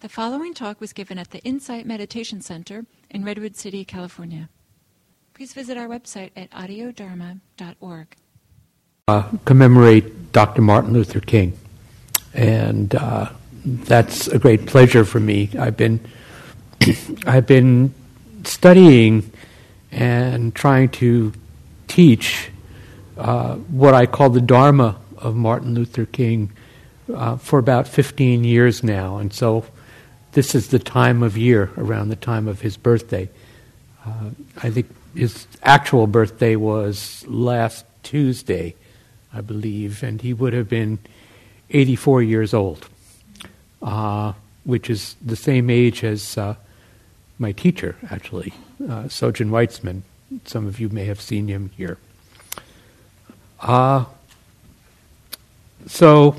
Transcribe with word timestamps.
The 0.00 0.08
following 0.08 0.54
talk 0.54 0.80
was 0.80 0.94
given 0.94 1.18
at 1.18 1.30
the 1.30 1.40
Insight 1.40 1.84
Meditation 1.84 2.40
Center 2.40 2.86
in 3.10 3.22
Redwood 3.22 3.54
City, 3.54 3.84
California. 3.84 4.48
Please 5.34 5.52
visit 5.52 5.76
our 5.76 5.88
website 5.88 6.30
at 6.34 6.50
audiodharma.org. 6.52 8.16
Uh, 9.08 9.30
commemorate 9.44 10.32
Dr. 10.32 10.62
Martin 10.62 10.94
Luther 10.94 11.20
King. 11.20 11.52
And 12.32 12.94
uh, 12.94 13.28
that's 13.62 14.26
a 14.28 14.38
great 14.38 14.64
pleasure 14.64 15.04
for 15.04 15.20
me. 15.20 15.50
I've 15.58 15.76
been, 15.76 16.00
I've 17.26 17.46
been 17.46 17.92
studying 18.44 19.30
and 19.92 20.54
trying 20.54 20.88
to 20.92 21.34
teach 21.88 22.50
uh, 23.18 23.56
what 23.56 23.92
I 23.92 24.06
call 24.06 24.30
the 24.30 24.40
Dharma 24.40 24.98
of 25.18 25.36
Martin 25.36 25.74
Luther 25.74 26.06
King 26.06 26.52
uh, 27.14 27.36
for 27.36 27.58
about 27.58 27.86
15 27.86 28.44
years 28.44 28.82
now. 28.82 29.18
And 29.18 29.30
so 29.30 29.66
this 30.32 30.54
is 30.54 30.68
the 30.68 30.78
time 30.78 31.22
of 31.22 31.36
year 31.36 31.70
around 31.76 32.08
the 32.08 32.16
time 32.16 32.46
of 32.46 32.60
his 32.60 32.76
birthday. 32.76 33.28
Uh, 34.06 34.30
I 34.62 34.70
think 34.70 34.86
his 35.14 35.46
actual 35.62 36.06
birthday 36.06 36.56
was 36.56 37.24
last 37.26 37.84
Tuesday, 38.02 38.74
I 39.32 39.40
believe, 39.40 40.02
and 40.02 40.20
he 40.20 40.32
would 40.32 40.52
have 40.52 40.68
been 40.68 40.98
84 41.70 42.22
years 42.22 42.54
old, 42.54 42.88
uh, 43.82 44.32
which 44.64 44.88
is 44.88 45.16
the 45.24 45.36
same 45.36 45.68
age 45.70 46.04
as 46.04 46.38
uh, 46.38 46.54
my 47.38 47.52
teacher, 47.52 47.96
actually, 48.10 48.52
uh, 48.84 49.04
Sojun 49.04 49.50
Weitzman. 49.50 50.02
Some 50.44 50.66
of 50.66 50.78
you 50.78 50.88
may 50.88 51.06
have 51.06 51.20
seen 51.20 51.48
him 51.48 51.70
here. 51.76 51.98
Uh, 53.60 54.04
so 55.86 56.36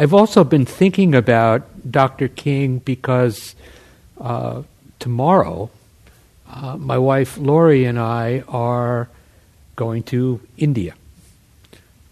I've 0.00 0.14
also 0.14 0.44
been 0.44 0.64
thinking 0.64 1.14
about 1.14 1.92
Dr. 1.92 2.28
King 2.28 2.78
because 2.78 3.54
uh, 4.18 4.62
tomorrow 4.98 5.68
uh, 6.50 6.78
my 6.78 6.96
wife 6.96 7.36
Lori 7.36 7.84
and 7.84 7.98
I 7.98 8.42
are 8.48 9.10
going 9.76 10.04
to 10.04 10.40
India. 10.56 10.94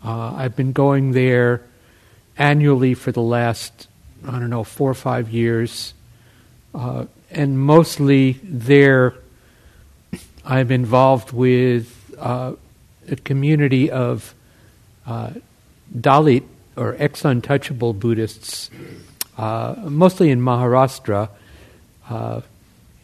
Uh, 0.05 0.35
I've 0.35 0.55
been 0.55 0.73
going 0.73 1.13
there 1.13 1.63
annually 2.37 2.93
for 2.93 3.11
the 3.11 3.23
last, 3.23 3.89
I 4.23 4.33
don't 4.33 4.51
know, 4.51 4.65
four 4.65 4.91
or 4.91 5.01
five 5.09 5.31
years. 5.31 5.95
Uh, 6.75 7.07
and 7.31 7.59
mostly 7.59 8.33
there, 8.43 9.15
I'm 10.45 10.71
involved 10.71 11.33
with 11.33 12.15
uh, 12.19 12.53
a 13.11 13.17
community 13.17 13.91
of 13.91 14.35
uh, 15.07 15.31
Dalit 15.97 16.45
or 16.79 16.97
ex 16.99 17.25
untouchable 17.25 17.93
Buddhists, 17.93 18.71
uh, 19.37 19.75
mostly 19.79 20.31
in 20.31 20.41
Maharashtra, 20.41 21.29
uh, 22.09 22.41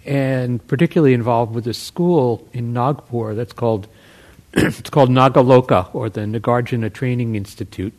and 0.05 0.67
particularly 0.67 1.13
involved 1.13 1.55
with 1.55 1.67
a 1.67 1.75
school 1.75 2.47
in 2.53 2.73
Nagpur 2.73 3.35
that's 3.35 3.53
called 3.53 3.89
it's 4.53 4.91
called 4.91 5.11
Nagaloka 5.11 5.93
or 5.95 6.09
the 6.09 6.21
Nagarjuna 6.21 6.93
Training 6.93 7.35
Institute, 7.35 7.93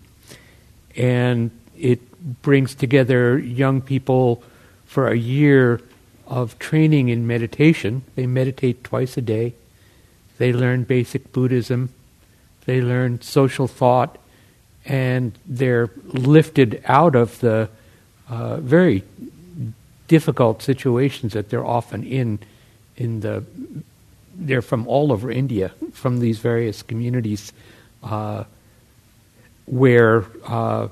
and 0.95 1.52
it 1.78 2.00
brings 2.42 2.73
together 2.73 3.38
young 3.38 3.82
people 3.82 4.42
for 4.86 5.10
a 5.10 5.17
year 5.17 5.82
of 6.26 6.58
training 6.58 7.10
in 7.10 7.28
meditation. 7.28 8.04
They 8.16 8.26
meditate 8.26 8.84
twice 8.84 9.17
a 9.17 9.22
day. 9.22 9.54
They 10.38 10.54
learn 10.54 10.84
basic 10.84 11.32
Buddhism. 11.34 11.89
They 12.66 12.82
learn 12.82 13.22
social 13.22 13.67
thought 13.67 14.17
and 14.86 15.38
they're 15.45 15.89
lifted 16.08 16.81
out 16.86 17.16
of 17.16 17.39
the 17.39 17.69
uh, 18.30 18.58
very 18.58 19.03
difficult 20.08 20.61
situations 20.61 21.33
that 21.33 21.50
they're 21.50 21.66
often 21.66 22.03
in. 22.03 22.39
In 22.97 23.19
the, 23.19 23.44
they're 24.36 24.61
from 24.61 24.88
all 24.88 25.11
over 25.11 25.31
India, 25.31 25.72
from 25.92 26.19
these 26.19 26.39
various 26.39 26.81
communities, 26.81 27.52
uh, 28.04 28.43
where 29.65 30.26
uh, 30.45 30.87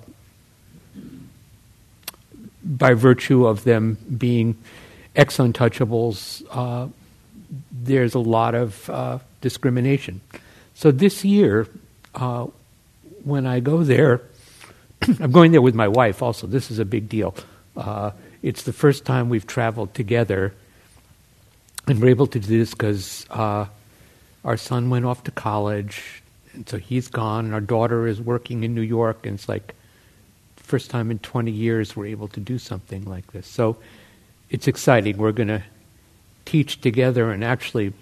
by 2.63 2.93
virtue 2.93 3.45
of 3.45 3.63
them 3.63 3.97
being 4.17 4.57
ex 5.15 5.37
untouchables, 5.37 6.43
uh, 6.49 6.87
there's 7.71 8.15
a 8.15 8.19
lot 8.19 8.55
of 8.55 8.89
uh, 8.89 9.19
discrimination. 9.41 10.21
So 10.73 10.91
this 10.91 11.23
year, 11.23 11.67
uh, 12.15 12.47
when 13.23 13.45
I 13.45 13.59
go 13.59 13.83
there, 13.83 14.21
I'm 15.19 15.31
going 15.31 15.51
there 15.51 15.61
with 15.61 15.75
my 15.75 15.87
wife 15.87 16.21
also. 16.21 16.47
This 16.47 16.71
is 16.71 16.79
a 16.79 16.85
big 16.85 17.09
deal. 17.09 17.35
Uh, 17.75 18.11
it's 18.41 18.63
the 18.63 18.73
first 18.73 19.05
time 19.05 19.29
we've 19.29 19.47
traveled 19.47 19.93
together, 19.93 20.53
and 21.87 22.01
we're 22.01 22.09
able 22.09 22.27
to 22.27 22.39
do 22.39 22.59
this 22.59 22.71
because 22.71 23.25
uh, 23.29 23.65
our 24.43 24.57
son 24.57 24.89
went 24.89 25.05
off 25.05 25.23
to 25.23 25.31
college, 25.31 26.21
and 26.53 26.67
so 26.67 26.77
he's 26.77 27.07
gone, 27.07 27.45
and 27.45 27.53
our 27.53 27.61
daughter 27.61 28.07
is 28.07 28.21
working 28.21 28.63
in 28.63 28.75
New 28.75 28.81
York, 28.81 29.25
and 29.25 29.35
it's 29.35 29.49
like 29.49 29.75
first 30.55 30.89
time 30.89 31.11
in 31.11 31.19
20 31.19 31.51
years 31.51 31.95
we're 31.95 32.07
able 32.07 32.27
to 32.29 32.39
do 32.39 32.57
something 32.57 33.05
like 33.05 33.31
this. 33.31 33.47
So 33.47 33.77
it's 34.49 34.67
exciting. 34.67 35.17
We're 35.17 35.31
going 35.31 35.49
to 35.49 35.63
teach 36.45 36.81
together 36.81 37.31
and 37.31 37.43
actually 37.43 37.93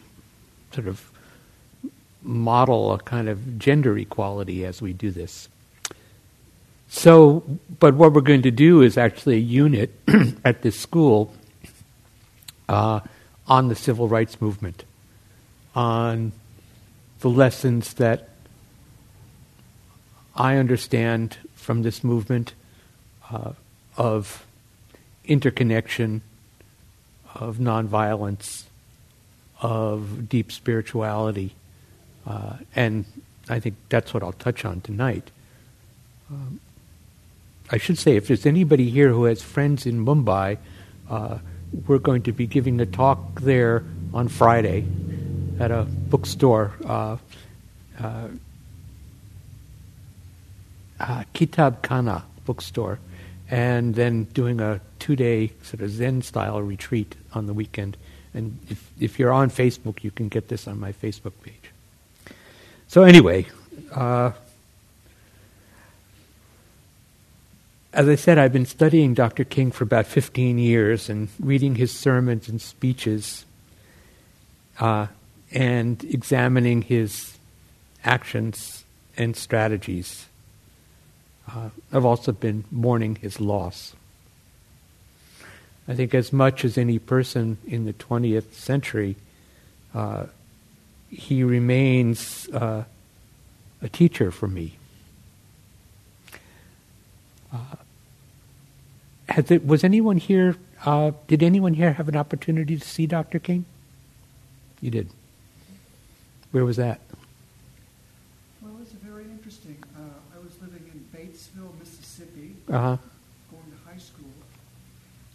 sort 0.73 0.87
of 0.87 1.10
model 2.23 2.93
a 2.93 2.99
kind 2.99 3.29
of 3.29 3.57
gender 3.57 3.97
equality 3.97 4.65
as 4.65 4.81
we 4.81 4.93
do 4.93 5.11
this. 5.11 5.49
So, 6.87 7.43
but 7.79 7.95
what 7.95 8.13
we're 8.13 8.21
going 8.21 8.41
to 8.41 8.51
do 8.51 8.81
is 8.81 8.97
actually 8.97 9.35
a 9.35 9.39
unit 9.39 9.91
at 10.45 10.61
this 10.61 10.77
school 10.77 11.33
uh, 12.67 12.99
on 13.47 13.69
the 13.69 13.75
civil 13.75 14.07
rights 14.07 14.41
movement, 14.41 14.83
on 15.73 16.33
the 17.21 17.29
lessons 17.29 17.93
that 17.95 18.29
I 20.35 20.57
understand 20.57 21.37
from 21.55 21.83
this 21.83 22.03
movement 22.03 22.53
uh, 23.31 23.53
of 23.95 24.45
interconnection, 25.23 26.21
of 27.35 27.57
nonviolence, 27.57 28.63
of 29.61 30.27
deep 30.27 30.51
spirituality 30.51 31.55
uh, 32.25 32.53
and 32.75 33.05
I 33.49 33.59
think 33.59 33.75
that's 33.89 34.13
what 34.13 34.23
I'll 34.23 34.33
touch 34.33 34.65
on 34.65 34.81
tonight. 34.81 35.31
Um, 36.29 36.59
I 37.71 37.77
should 37.77 37.97
say, 37.97 38.15
if 38.15 38.27
there's 38.27 38.45
anybody 38.45 38.89
here 38.89 39.09
who 39.09 39.25
has 39.25 39.41
friends 39.41 39.85
in 39.85 40.05
Mumbai, 40.05 40.57
uh, 41.09 41.39
we're 41.87 41.99
going 41.99 42.21
to 42.23 42.31
be 42.31 42.45
giving 42.45 42.79
a 42.81 42.85
talk 42.85 43.41
there 43.41 43.83
on 44.13 44.27
Friday 44.27 44.85
at 45.59 45.71
a 45.71 45.83
bookstore, 45.83 46.73
uh, 46.85 47.17
uh, 47.99 48.27
uh 50.99 51.23
Kitab 51.33 51.81
Khana 51.81 52.23
bookstore, 52.45 52.99
and 53.49 53.95
then 53.95 54.25
doing 54.25 54.59
a 54.59 54.81
two 54.99 55.15
day 55.15 55.51
sort 55.63 55.81
of 55.81 55.89
Zen 55.91 56.21
style 56.21 56.61
retreat 56.61 57.15
on 57.33 57.47
the 57.47 57.53
weekend. 57.53 57.97
And 58.33 58.59
if, 58.69 58.91
if 58.99 59.19
you're 59.19 59.33
on 59.33 59.49
Facebook, 59.49 60.03
you 60.03 60.11
can 60.11 60.29
get 60.29 60.47
this 60.47 60.67
on 60.67 60.79
my 60.79 60.91
Facebook 60.91 61.33
page. 61.43 61.70
So, 62.91 63.03
anyway, 63.03 63.47
uh, 63.93 64.33
as 67.93 68.09
I 68.09 68.15
said, 68.15 68.37
I've 68.37 68.51
been 68.51 68.65
studying 68.65 69.13
Dr. 69.13 69.45
King 69.45 69.71
for 69.71 69.85
about 69.85 70.07
15 70.07 70.57
years 70.57 71.09
and 71.09 71.29
reading 71.39 71.75
his 71.75 71.97
sermons 71.97 72.49
and 72.49 72.61
speeches 72.61 73.45
uh, 74.77 75.07
and 75.53 76.03
examining 76.03 76.81
his 76.81 77.37
actions 78.03 78.83
and 79.15 79.37
strategies. 79.37 80.25
Uh, 81.49 81.69
I've 81.93 82.03
also 82.03 82.33
been 82.33 82.65
mourning 82.71 83.15
his 83.15 83.39
loss. 83.39 83.95
I 85.87 85.95
think, 85.95 86.13
as 86.13 86.33
much 86.33 86.65
as 86.65 86.77
any 86.77 86.99
person 86.99 87.57
in 87.65 87.85
the 87.85 87.93
20th 87.93 88.51
century, 88.51 89.15
uh, 89.95 90.25
he 91.11 91.43
remains 91.43 92.47
uh, 92.49 92.85
a 93.81 93.89
teacher 93.89 94.31
for 94.31 94.47
me. 94.47 94.77
Uh, 97.53 97.57
has 99.27 99.51
it, 99.51 99.65
was 99.65 99.83
anyone 99.83 100.17
here? 100.17 100.55
Uh, 100.85 101.11
did 101.27 101.43
anyone 101.43 101.73
here 101.73 101.93
have 101.93 102.07
an 102.07 102.15
opportunity 102.15 102.77
to 102.77 102.87
see 102.87 103.05
Dr. 103.05 103.39
King? 103.39 103.65
You 104.79 104.89
did. 104.89 105.09
Where 106.51 106.65
was 106.65 106.77
that? 106.77 107.01
Well, 108.61 108.73
it 108.73 108.79
was 108.79 108.91
very 108.93 109.25
interesting. 109.25 109.77
Uh, 109.95 109.99
I 110.35 110.43
was 110.43 110.53
living 110.61 110.89
in 110.91 111.05
Batesville, 111.13 111.77
Mississippi, 111.77 112.55
uh-huh. 112.69 112.97
going 113.51 113.63
to 113.63 113.89
high 113.89 113.99
school, 113.99 114.31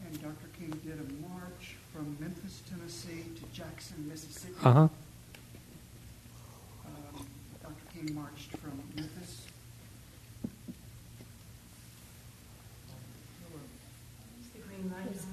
and 0.04 0.22
Dr. 0.22 0.48
King 0.58 0.70
did 0.84 0.98
a 0.98 1.28
march 1.28 1.76
from 1.94 2.16
Memphis, 2.18 2.62
Tennessee 2.68 3.24
to 3.36 3.58
Jackson, 3.58 4.08
Mississippi. 4.08 4.54
Uh-huh. 4.64 4.88
marched 8.12 8.50
from 8.58 8.80
Memphis. 8.94 9.46
The 14.54 14.60
green 14.60 14.90
line 14.90 15.08
is 15.14 15.26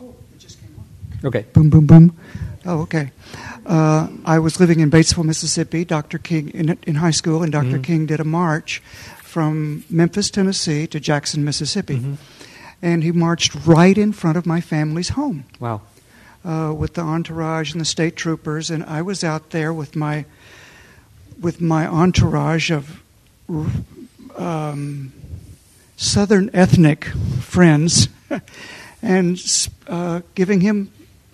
Oh, 0.00 0.16
it 0.34 0.38
just 0.40 0.60
came 0.60 0.74
on. 0.76 1.11
Okay. 1.24 1.46
Boom, 1.52 1.70
boom, 1.70 1.86
boom. 1.86 2.16
Oh, 2.64 2.80
okay. 2.82 3.10
Uh, 3.66 4.08
I 4.24 4.38
was 4.38 4.58
living 4.60 4.80
in 4.80 4.90
Batesville, 4.90 5.24
Mississippi. 5.24 5.84
Dr. 5.84 6.18
King 6.18 6.48
in, 6.50 6.78
in 6.86 6.96
high 6.96 7.10
school, 7.12 7.42
and 7.42 7.50
doctor 7.52 7.78
Mhm. 7.78 7.82
King 7.84 8.06
did 8.06 8.20
a 8.20 8.24
march 8.24 8.82
from 9.22 9.84
Memphis, 9.90 10.30
Tennessee, 10.30 10.86
to 10.88 11.00
Jackson, 11.00 11.44
Mississippi, 11.44 11.96
Mhm. 11.98 12.16
and 12.82 13.02
he 13.02 13.12
marched 13.12 13.54
right 13.66 13.96
in 13.96 14.12
front 14.12 14.36
of 14.36 14.46
my 14.46 14.60
family's 14.60 15.10
home 15.10 15.44
Wow. 15.58 15.80
uh, 16.44 16.72
with 16.76 16.94
the 16.94 17.02
entourage 17.02 17.72
and 17.72 17.80
the 17.80 17.84
state 17.84 18.14
troopers, 18.16 18.70
and 18.70 18.84
I 18.84 19.00
was 19.02 19.24
out 19.24 19.50
there 19.50 19.72
with 19.72 19.94
my 19.96 20.24
with 21.40 21.60
my 21.60 21.86
entourage 21.88 22.70
of 22.70 23.00
um, 24.38 25.12
Southern 25.96 26.50
ethnic 26.54 27.06
friends, 27.40 28.08
and 29.02 29.40
uh, 29.88 30.20
giving 30.34 30.60
him 30.60 30.90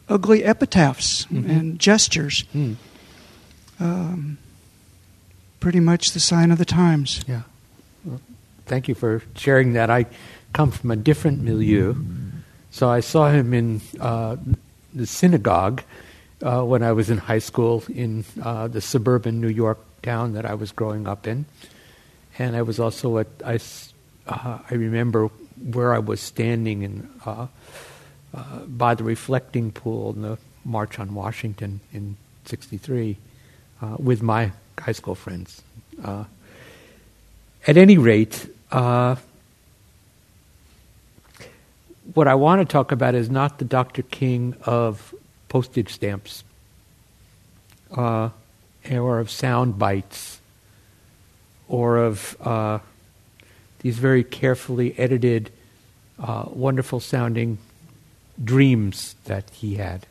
ugly 0.09 0.45
epitaphs 0.45 1.27
Mhm. 1.27 1.49
and 1.49 1.79
gestures. 1.79 2.45
Hmm. 2.53 2.73
Um, 3.81 4.39
pretty 5.61 5.81
much 5.81 6.13
the 6.13 6.21
sign 6.21 6.51
of 6.51 6.59
the 6.59 6.65
times. 6.65 7.21
Yeah. 7.29 7.43
Well, 8.05 8.21
thank 8.67 8.89
you 8.89 8.95
for 8.95 9.23
sharing 9.37 9.73
that. 9.75 9.91
I 9.91 10.07
come 10.53 10.71
from 10.71 10.91
a 10.91 10.97
different 10.97 11.43
milieu. 11.43 11.95
So 12.71 12.89
I 12.89 13.01
saw 13.01 13.31
him 13.31 13.53
in 13.55 13.81
uh, 14.01 14.37
the 14.95 15.07
synagogue 15.07 15.83
uh, 16.43 16.63
when 16.63 16.83
I 16.83 16.93
was 16.93 17.11
in 17.11 17.19
high 17.19 17.41
school 17.41 17.83
in 17.89 18.25
uh, 18.43 18.69
the 18.69 18.81
suburban 18.81 19.41
New 19.41 19.49
York 19.49 19.79
town 20.03 20.33
that 20.35 20.45
I 20.47 20.55
was 20.55 20.73
growing 20.73 21.07
up 21.09 21.27
in. 21.27 21.47
And 22.39 22.55
I 22.57 22.63
was 22.63 22.79
also 22.79 23.19
at, 23.19 23.27
I, 23.45 23.59
uh, 24.29 24.59
I 24.71 24.75
remember 24.75 25.29
where 25.73 25.93
I 25.93 25.99
was 25.99 26.21
standing 26.21 26.83
in, 26.83 27.09
uh, 28.35 28.59
by 28.67 28.95
the 28.95 29.05
reflecting 29.05 29.73
pool 29.73 30.13
in 30.13 30.21
the 30.21 30.39
March 30.63 30.99
on 30.99 31.15
Washington 31.15 31.81
in 31.95 32.17
63 32.45 33.17
uh, 33.81 33.97
with 33.99 34.23
my 34.23 34.53
high 34.79 34.93
school 34.93 35.15
friends. 35.15 35.63
Uh, 36.05 36.25
at 37.67 37.79
any 37.79 37.97
rate, 37.97 38.55
uh, 38.71 39.17
what 42.13 42.29
I 42.29 42.35
want 42.35 42.61
to 42.61 42.71
talk 42.71 42.93
about 42.93 43.15
is 43.15 43.31
not 43.31 43.59
the 43.59 43.65
Dr. 43.65 44.03
King 44.03 44.55
of 44.63 45.15
postage 45.49 45.95
stamps 45.95 46.45
uh, 47.97 48.29
or 48.91 49.21
of 49.21 49.31
sound 49.31 49.79
bites 49.79 50.41
or 51.67 51.97
of 51.97 52.37
these 53.81 53.99
very 53.99 54.25
carefully 54.25 54.99
edited, 54.99 55.51
wonderful 56.19 57.01
sounding 57.01 57.59
dreams 58.43 59.17
that 59.25 59.51
he 59.51 59.75
had, 59.77 60.07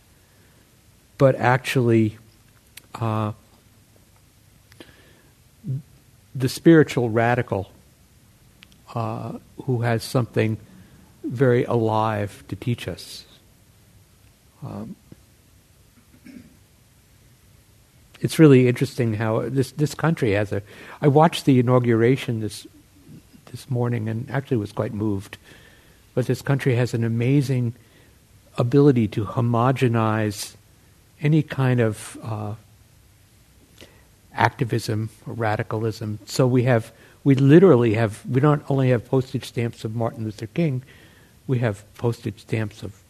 but 1.17 1.35
actually 1.35 2.17
uh, 2.95 3.31
the 6.35 6.49
spiritual 6.49 7.09
radical 7.09 7.71
uh, 8.93 9.33
who 9.63 9.81
has 9.81 10.03
something 10.03 10.57
very 11.23 11.63
alive 11.65 12.43
to 12.47 12.55
teach 12.55 12.87
us. 12.87 13.25
Um, 14.63 14.95
it's 18.19 18.39
really 18.39 18.67
interesting 18.67 19.13
how 19.15 19.47
this 19.49 19.71
this 19.71 19.93
country 19.93 20.31
has 20.31 20.51
a. 20.51 20.63
I 21.01 21.07
watched 21.07 21.45
the 21.45 21.59
inauguration 21.59 22.39
this 22.39 22.65
this 23.51 23.69
morning 23.69 24.09
and 24.09 24.29
actually 24.29 24.57
was 24.57 24.71
quite 24.71 24.93
moved. 24.93 25.37
But 26.15 26.25
this 26.25 26.41
country 26.41 26.75
has 26.75 26.93
an 26.93 27.03
amazing 27.03 27.75
ability 28.57 29.07
to 29.09 29.25
homogenize 29.25 30.55
any 31.21 31.41
kind 31.43 31.79
of 31.79 32.17
uh, 32.23 32.55
activism 34.33 35.09
or 35.25 35.33
radicalism. 35.33 36.19
So 36.25 36.47
we 36.47 36.63
have, 36.63 36.91
we 37.23 37.35
literally 37.35 37.95
have, 37.95 38.25
we 38.25 38.39
don't 38.39 38.63
only 38.69 38.89
have 38.89 39.05
postage 39.05 39.45
stamps 39.45 39.83
of 39.83 39.95
Martin 39.95 40.23
Luther 40.23 40.47
King, 40.47 40.83
we 41.47 41.59
have 41.59 41.83
postage 41.95 42.41
stamps 42.41 42.83
of 42.83 43.01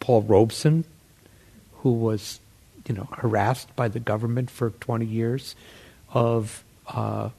Paul 0.00 0.22
Robeson, 0.22 0.84
who 1.78 1.92
was, 1.92 2.40
you 2.86 2.94
know, 2.94 3.08
harassed 3.12 3.74
by 3.74 3.88
the 3.88 4.00
government 4.00 4.50
for 4.50 4.70
20 4.70 5.04
years, 5.04 5.54
of 6.12 6.64
uh, 6.88 7.30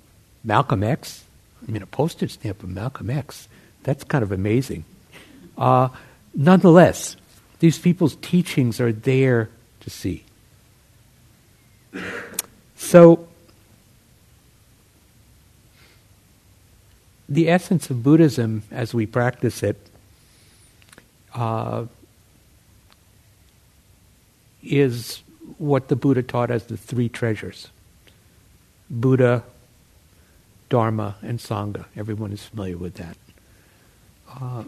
Malcolm 0.43 0.83
X. 0.83 1.23
I 1.67 1.71
mean, 1.71 1.81
a 1.81 1.87
postage 1.87 2.33
stamp 2.33 2.63
of 2.63 2.69
Malcolm 2.69 3.09
X. 3.09 3.47
That's 3.83 4.03
kind 4.03 4.23
of 4.23 4.31
amazing. 4.31 4.85
Uh, 5.57 5.89
nonetheless, 6.39 7.17
these 7.59 7.77
people's 7.77 8.15
teachings 8.15 8.79
are 8.79 8.93
there 8.93 9.49
to 9.81 9.89
see. 9.89 10.23
So, 12.77 13.27
the 17.27 17.49
essence 17.49 17.89
of 17.89 18.01
Buddhism 18.01 18.63
as 18.71 18.93
we 18.93 19.05
practice 19.05 19.61
it 19.61 19.77
uh, 21.35 21.85
is 24.63 25.21
what 25.57 25.89
the 25.89 25.95
Buddha 25.95 26.23
taught 26.23 26.49
as 26.49 26.65
the 26.65 26.77
three 26.77 27.09
treasures 27.09 27.67
Buddha, 28.89 29.43
Dharma, 30.69 31.17
and 31.21 31.39
Sangha. 31.39 31.85
Everyone 31.95 32.31
is 32.31 32.43
familiar 32.43 32.77
with 32.77 32.95
that. 32.95 33.17
Uh, 34.29 34.63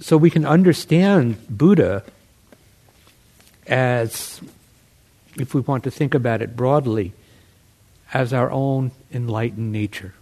so 0.00 0.16
we 0.16 0.30
can 0.30 0.44
understand 0.44 1.36
Buddha 1.48 2.04
as, 3.66 4.40
if 5.36 5.54
we 5.54 5.60
want 5.60 5.84
to 5.84 5.90
think 5.90 6.14
about 6.14 6.42
it 6.42 6.56
broadly, 6.56 7.12
as 8.12 8.32
our 8.32 8.50
own 8.50 8.90
enlightened 9.12 9.72
nature. 9.72 10.14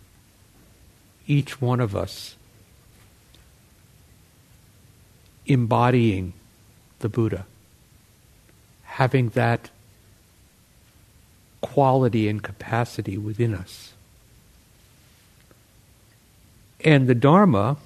Each 1.27 1.61
one 1.61 1.81
of 1.81 1.97
us 1.97 2.37
embodying 5.47 6.33
the 7.01 7.09
Buddha, 7.09 7.47
having 8.85 9.31
that 9.31 9.71
quality 11.61 12.29
and 12.29 12.43
capacity 12.43 13.19
within 13.19 13.55
us. 13.55 13.93
And 16.85 17.09
the 17.09 17.15
Dharma, 17.15 17.77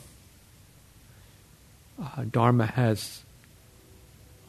uh, 2.02 2.24
Dharma 2.30 2.66
has 2.66 3.22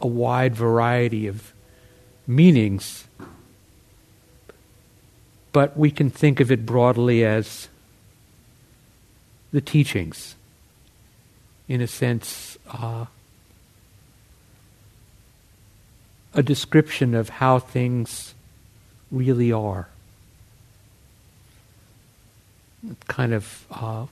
a 0.02 0.08
wide 0.08 0.56
variety 0.56 1.28
of 1.28 1.54
meanings, 2.28 3.06
but 5.52 5.78
we 5.78 5.92
can 5.92 6.10
think 6.10 6.40
of 6.40 6.52
it 6.52 6.66
broadly 6.66 7.24
as 7.24 7.68
the 9.52 9.62
teachings, 9.62 10.36
in 11.68 11.82
a 11.82 11.88
sense, 11.88 12.58
uh, 12.72 13.06
a 16.34 16.44
description 16.44 17.16
of 17.16 17.30
how 17.30 17.60
things 17.60 18.34
really 19.12 19.52
are. 19.52 19.88
Kind 23.08 23.34
of 23.34 23.66
uh, 23.72 24.06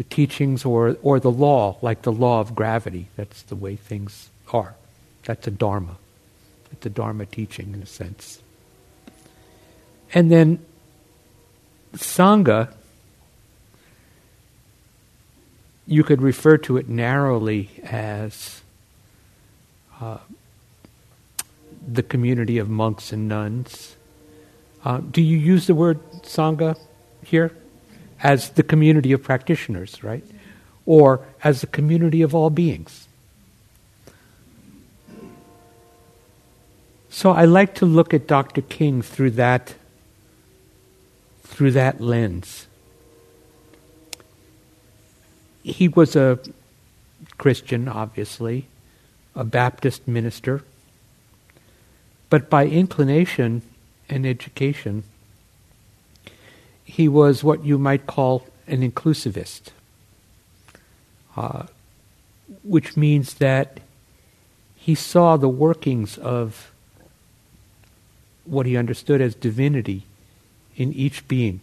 the 0.00 0.04
teachings 0.04 0.64
or, 0.64 0.96
or 1.02 1.20
the 1.20 1.30
law, 1.30 1.76
like 1.82 2.00
the 2.00 2.10
law 2.10 2.40
of 2.40 2.54
gravity. 2.54 3.08
That's 3.16 3.42
the 3.42 3.54
way 3.54 3.76
things 3.76 4.30
are. 4.50 4.74
That's 5.26 5.46
a 5.46 5.50
dharma. 5.50 5.98
It's 6.72 6.86
a 6.86 6.88
dharma 6.88 7.26
teaching 7.26 7.74
in 7.74 7.82
a 7.82 7.86
sense. 7.86 8.40
And 10.14 10.32
then 10.32 10.64
sangha, 11.92 12.72
you 15.86 16.02
could 16.02 16.22
refer 16.22 16.56
to 16.56 16.78
it 16.78 16.88
narrowly 16.88 17.68
as 17.84 18.62
uh, 20.00 20.16
the 21.86 22.02
community 22.02 22.56
of 22.56 22.70
monks 22.70 23.12
and 23.12 23.28
nuns. 23.28 23.96
Uh, 24.82 25.00
do 25.00 25.20
you 25.20 25.36
use 25.36 25.66
the 25.66 25.74
word 25.74 26.00
sangha 26.22 26.78
here? 27.22 27.54
As 28.22 28.50
the 28.50 28.62
community 28.62 29.12
of 29.12 29.22
practitioners, 29.22 30.02
right? 30.04 30.24
Or 30.86 31.24
as 31.42 31.62
the 31.62 31.66
community 31.66 32.22
of 32.22 32.34
all 32.34 32.50
beings? 32.50 33.08
So 37.08 37.32
I 37.32 37.44
like 37.44 37.74
to 37.76 37.86
look 37.86 38.14
at 38.14 38.26
Dr. 38.26 38.62
King 38.62 39.02
through 39.02 39.32
that 39.32 39.74
through 41.42 41.72
that 41.72 42.00
lens. 42.00 42.66
He 45.62 45.88
was 45.88 46.16
a 46.16 46.38
Christian, 47.36 47.88
obviously, 47.88 48.66
a 49.34 49.44
Baptist 49.44 50.08
minister, 50.08 50.62
but 52.30 52.48
by 52.48 52.66
inclination 52.66 53.62
and 54.08 54.24
education, 54.24 55.02
he 56.90 57.06
was 57.08 57.44
what 57.44 57.64
you 57.64 57.78
might 57.78 58.06
call 58.06 58.46
an 58.66 58.88
inclusivist, 58.88 59.70
uh, 61.36 61.66
which 62.64 62.96
means 62.96 63.34
that 63.34 63.78
he 64.74 64.94
saw 64.96 65.36
the 65.36 65.48
workings 65.48 66.18
of 66.18 66.72
what 68.44 68.66
he 68.66 68.76
understood 68.76 69.20
as 69.20 69.36
divinity 69.36 70.04
in 70.76 70.92
each 70.92 71.26
being, 71.28 71.60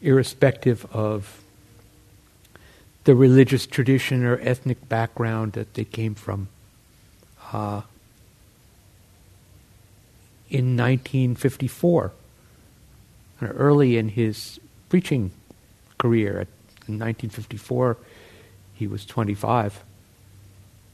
irrespective 0.00 0.86
of 0.94 1.42
the 3.04 3.14
religious 3.14 3.66
tradition 3.66 4.24
or 4.24 4.38
ethnic 4.40 4.88
background 4.88 5.52
that 5.52 5.74
they 5.74 5.84
came 5.84 6.14
from. 6.14 6.48
Uh, 7.52 7.82
in 10.48 10.76
1954, 10.76 12.12
early 13.48 13.96
in 13.96 14.10
his 14.10 14.60
preaching 14.88 15.30
career, 15.98 16.46
in 16.86 16.98
1954, 16.98 17.96
he 18.74 18.86
was 18.86 19.04
25. 19.04 19.84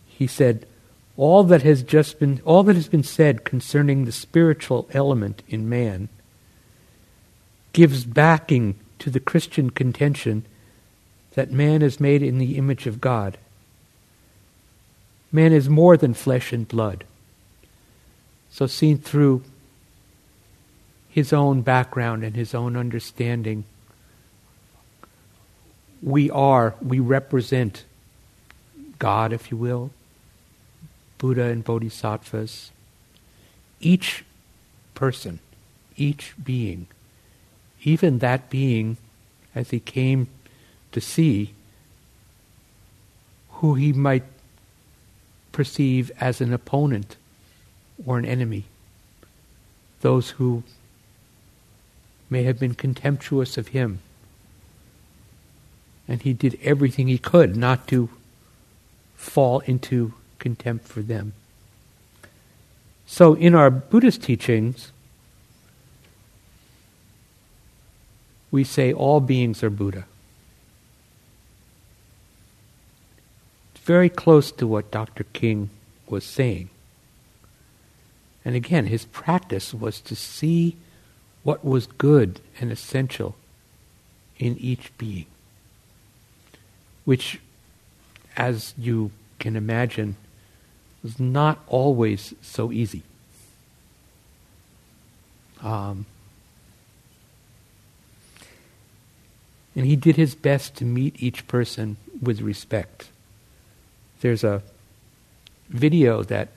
He 0.07 0.27
said, 0.27 0.67
all 1.17 1.45
that 1.45 1.63
has 1.63 1.83
just 1.83 2.19
been 2.19 2.41
all 2.45 2.63
that 2.65 2.77
has 2.77 2.89
been 2.89 3.03
said 3.03 3.45
concerning 3.45 4.05
the 4.05 4.13
spiritual 4.13 4.87
element 4.93 5.43
in 5.49 5.69
man 5.69 6.09
gives 7.73 8.05
backing 8.05 8.75
to 8.99 9.11
the 9.11 9.21
Christian 9.21 9.71
contention 9.71 10.45
that 11.35 11.51
man 11.51 11.83
is 11.83 12.01
made 12.01 12.23
in 12.23 12.39
the 12.39 12.57
image 12.57 12.87
of 12.87 13.01
God. 13.01 13.39
Man 15.31 15.53
is 15.53 15.69
more 15.69 15.97
than 15.97 16.15
flesh 16.15 16.53
and 16.53 16.67
blood. 16.67 17.05
So 18.51 18.67
seen 18.67 18.99
through 18.99 19.43
his 21.17 21.33
own 21.33 21.63
background 21.63 22.23
and 22.23 22.37
his 22.37 22.55
own 22.55 22.77
understanding, 22.77 23.65
we 26.03 26.31
are, 26.31 26.75
we 26.83 27.01
represent 27.01 27.85
God, 28.99 29.33
if 29.33 29.51
you 29.51 29.57
will, 29.57 29.93
Buddha 31.17 31.45
and 31.45 31.65
Bodhisattvas. 31.65 32.71
Each 33.81 34.27
person, 34.95 35.39
each 35.97 36.35
being, 36.45 36.87
even 37.83 38.19
that 38.19 38.51
being, 38.51 38.99
as 39.55 39.71
he 39.71 39.81
came 39.81 40.29
to 40.93 41.01
see, 41.01 41.55
who 43.53 43.73
he 43.73 43.91
might 43.91 44.25
perceive 45.51 46.13
as 46.21 46.43
an 46.43 46.53
opponent 46.53 47.17
or 48.05 48.19
an 48.19 48.27
enemy, 48.27 48.65
those 50.03 50.29
who 50.33 50.63
may 52.29 52.43
have 52.43 52.59
been 52.59 52.75
contemptuous 52.75 53.57
of 53.57 53.69
him. 53.69 54.01
And 56.09 56.23
he 56.23 56.33
did 56.33 56.59
everything 56.63 57.09
he 57.09 57.19
could 57.19 57.57
not 57.57 57.89
to 57.89 58.11
fall 59.15 59.61
into 59.61 60.15
contempt 60.39 60.87
for 60.87 61.01
them. 61.01 61.33
So, 63.07 63.35
in 63.35 63.55
our 63.55 63.71
Buddhist 63.71 64.23
teachings, 64.23 64.93
we 68.51 68.65
say 68.65 68.93
all 68.93 69.21
beings 69.21 69.63
are 69.63 69.71
Buddha. 69.71 70.07
It's 73.75 73.85
very 73.85 74.09
close 74.09 74.51
to 74.53 74.67
what 74.67 74.91
Dr. 74.91 75.25
King 75.33 75.71
was 76.09 76.25
saying. 76.25 76.71
And 78.45 78.55
again, 78.55 78.87
his 78.87 79.05
practice 79.05 79.75
was 79.75 80.01
to 80.03 80.15
see 80.15 80.77
what 81.47 81.65
was 81.65 81.87
good 81.87 82.41
and 82.61 82.73
essential 82.73 83.37
in 84.37 84.59
each 84.59 84.91
being, 84.99 85.27
which, 87.05 87.39
as 88.37 88.75
you 88.77 89.13
can 89.39 89.55
imagine, 89.55 90.17
was 91.05 91.21
not 91.21 91.61
always 91.69 92.35
so 92.43 92.73
easy. 92.73 93.05
Um, 95.63 96.05
and 99.77 99.87
he 99.87 99.95
did 99.95 100.17
his 100.17 100.35
best 100.35 100.75
to 100.79 100.85
meet 100.85 101.23
each 101.23 101.47
person 101.47 101.97
with 102.21 102.41
respect. 102.41 103.09
There's 104.21 104.43
a 104.43 104.63
video 105.69 106.25
that 106.25 106.49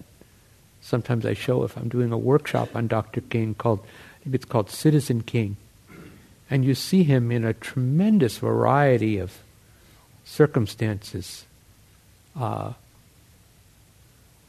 sometimes 0.82 1.28
I 1.28 1.36
show 1.36 1.64
if 1.64 1.78
I'm 1.78 1.90
doing 1.90 2.12
a 2.12 2.18
workshop 2.18 2.76
on 2.76 2.88
Dr. 2.88 3.22
King 3.22 3.54
called, 3.54 3.86
it's 4.34 4.46
called 4.46 4.70
Citizen 4.70 5.22
King. 5.22 5.58
And 6.50 6.66
you 6.66 6.76
see 6.76 7.04
him 7.04 7.32
in 7.32 7.46
a 7.46 7.54
tremendous 7.54 8.38
variety 8.38 9.18
of 9.18 9.44
circumstances, 10.26 11.46
uh, 12.36 12.74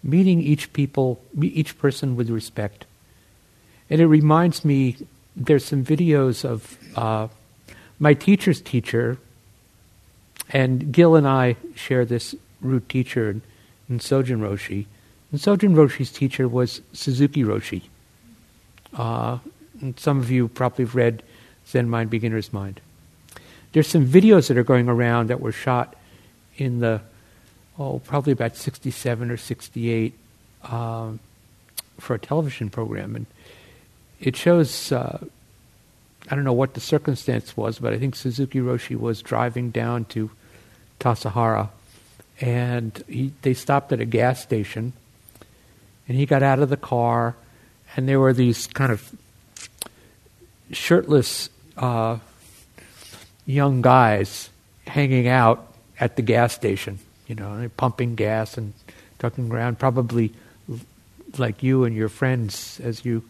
meeting 0.02 0.40
each 0.40 0.72
people, 0.72 1.20
each 1.40 1.78
person 1.78 2.16
with 2.16 2.30
respect. 2.30 2.86
And 3.90 4.00
it 4.00 4.06
reminds 4.06 4.64
me, 4.64 4.96
there's 5.36 5.64
some 5.64 5.84
videos 5.84 6.44
of 6.44 6.78
uh, 6.96 7.28
my 7.98 8.14
teacher's 8.14 8.60
teacher, 8.60 9.18
and 10.48 10.90
Gil 10.90 11.16
and 11.16 11.28
I 11.28 11.56
share 11.74 12.04
this 12.04 12.34
root 12.60 12.88
teacher 12.88 13.30
in, 13.30 13.42
in 13.88 13.98
Sojun 13.98 14.40
Roshi 14.40 14.86
and 15.30 15.40
Sojun 15.40 15.74
Roshi's 15.74 16.10
teacher 16.10 16.48
was 16.48 16.80
Suzuki 16.92 17.44
Roshi. 17.44 17.82
Uh, 18.94 19.38
some 19.96 20.18
of 20.18 20.30
you 20.30 20.48
probably 20.48 20.84
have 20.84 20.94
read 20.94 21.22
Zen 21.66 21.88
Mind, 21.88 22.10
Beginner's 22.10 22.52
Mind. 22.52 22.80
There's 23.72 23.86
some 23.86 24.06
videos 24.06 24.48
that 24.48 24.58
are 24.58 24.64
going 24.64 24.88
around 24.88 25.28
that 25.28 25.40
were 25.40 25.52
shot 25.52 25.94
in 26.56 26.80
the, 26.80 27.00
oh, 27.78 28.00
probably 28.00 28.32
about 28.32 28.56
67 28.56 29.30
or 29.30 29.36
68 29.36 30.12
um, 30.64 31.20
for 31.98 32.14
a 32.14 32.18
television 32.18 32.68
program. 32.68 33.14
And 33.14 33.26
it 34.18 34.36
shows, 34.36 34.92
uh, 34.92 35.24
I 36.28 36.34
don't 36.34 36.44
know 36.44 36.52
what 36.52 36.74
the 36.74 36.80
circumstance 36.80 37.56
was, 37.56 37.78
but 37.78 37.92
I 37.92 37.98
think 37.98 38.16
Suzuki 38.16 38.58
Roshi 38.58 38.98
was 38.98 39.22
driving 39.22 39.70
down 39.70 40.04
to 40.06 40.30
Tassajara. 40.98 41.68
And 42.40 43.02
he, 43.08 43.32
they 43.42 43.54
stopped 43.54 43.92
at 43.92 44.00
a 44.00 44.04
gas 44.04 44.42
station 44.42 44.92
and 46.10 46.18
he 46.18 46.26
got 46.26 46.42
out 46.42 46.58
of 46.58 46.70
the 46.70 46.76
car, 46.76 47.36
and 47.94 48.08
there 48.08 48.18
were 48.18 48.32
these 48.32 48.66
kind 48.66 48.90
of 48.90 49.12
shirtless 50.72 51.48
uh, 51.76 52.18
young 53.46 53.82
guys 53.82 54.50
hanging 54.86 55.28
out 55.28 55.72
at 55.98 56.16
the 56.16 56.22
gas 56.22 56.52
station, 56.52 56.98
you 57.26 57.34
know, 57.34 57.68
pumping 57.76 58.14
gas 58.14 58.56
and 58.56 58.72
talking 59.18 59.50
around, 59.50 59.78
probably 59.78 60.32
like 61.38 61.62
you 61.62 61.84
and 61.84 61.94
your 61.94 62.08
friends 62.08 62.80
as 62.82 63.04
you, 63.04 63.22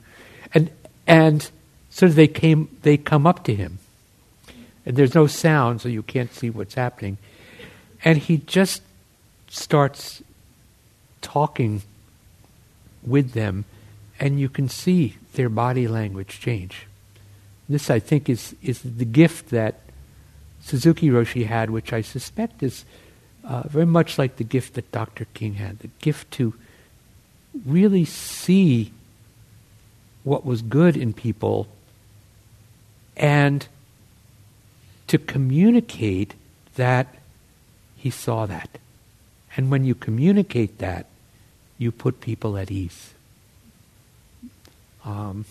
and 0.55 0.71
and 1.07 1.51
so 1.91 2.07
they 2.07 2.29
came, 2.29 2.69
they 2.83 2.97
come 2.97 3.27
up 3.27 3.45
to 3.45 3.55
him, 3.55 3.79
and 4.87 4.97
there's 4.97 5.15
no 5.15 5.27
sound, 5.27 5.81
so 5.81 5.89
you 5.89 6.03
can't 6.03 6.33
see 6.33 6.51
what's 6.51 6.75
happening, 6.75 7.19
and 8.05 8.19
he 8.19 8.39
just 8.39 8.83
starts 9.49 10.23
talking 11.21 11.83
with 13.03 13.33
them, 13.33 13.65
and 14.19 14.39
you 14.39 14.49
can 14.49 14.69
see 14.69 15.17
their 15.35 15.49
body 15.49 15.89
language 15.89 16.41
change. 16.41 16.87
This, 17.71 17.89
I 17.89 18.01
think, 18.01 18.29
is, 18.29 18.57
is 18.63 18.83
the 18.83 19.05
gift 19.05 19.51
that 19.51 19.79
Suzuki 20.61 21.09
Roshi 21.09 21.47
had, 21.47 21.71
which 21.71 21.93
I 21.93 22.01
suspect 22.01 22.65
is 22.65 22.85
uh, 23.45 23.63
very 23.69 23.87
much 23.87 24.19
like 24.19 24.37
the 24.37 24.45
gift 24.45 24.75
that 24.75 24.91
Dr. 24.91 25.27
King 25.35 25.55
had 25.55 25.79
the 25.79 25.89
gift 26.01 26.33
to 26.33 26.53
really 27.65 28.05
see 28.05 28.91
what 30.25 30.45
was 30.45 30.63
good 30.63 30.97
in 30.97 31.13
people 31.13 31.69
and 33.17 33.69
to 35.07 35.17
communicate 35.17 36.35
that 36.75 37.07
he 37.97 38.11
saw 38.11 38.47
that. 38.47 38.69
And 39.57 39.71
when 39.71 39.85
you 39.85 39.95
communicate 39.95 40.79
that, 40.79 41.07
you 41.79 41.93
put 41.93 42.21
people 42.21 42.59
at 42.59 42.73
ease. 42.73 43.15
Um, 45.05 45.45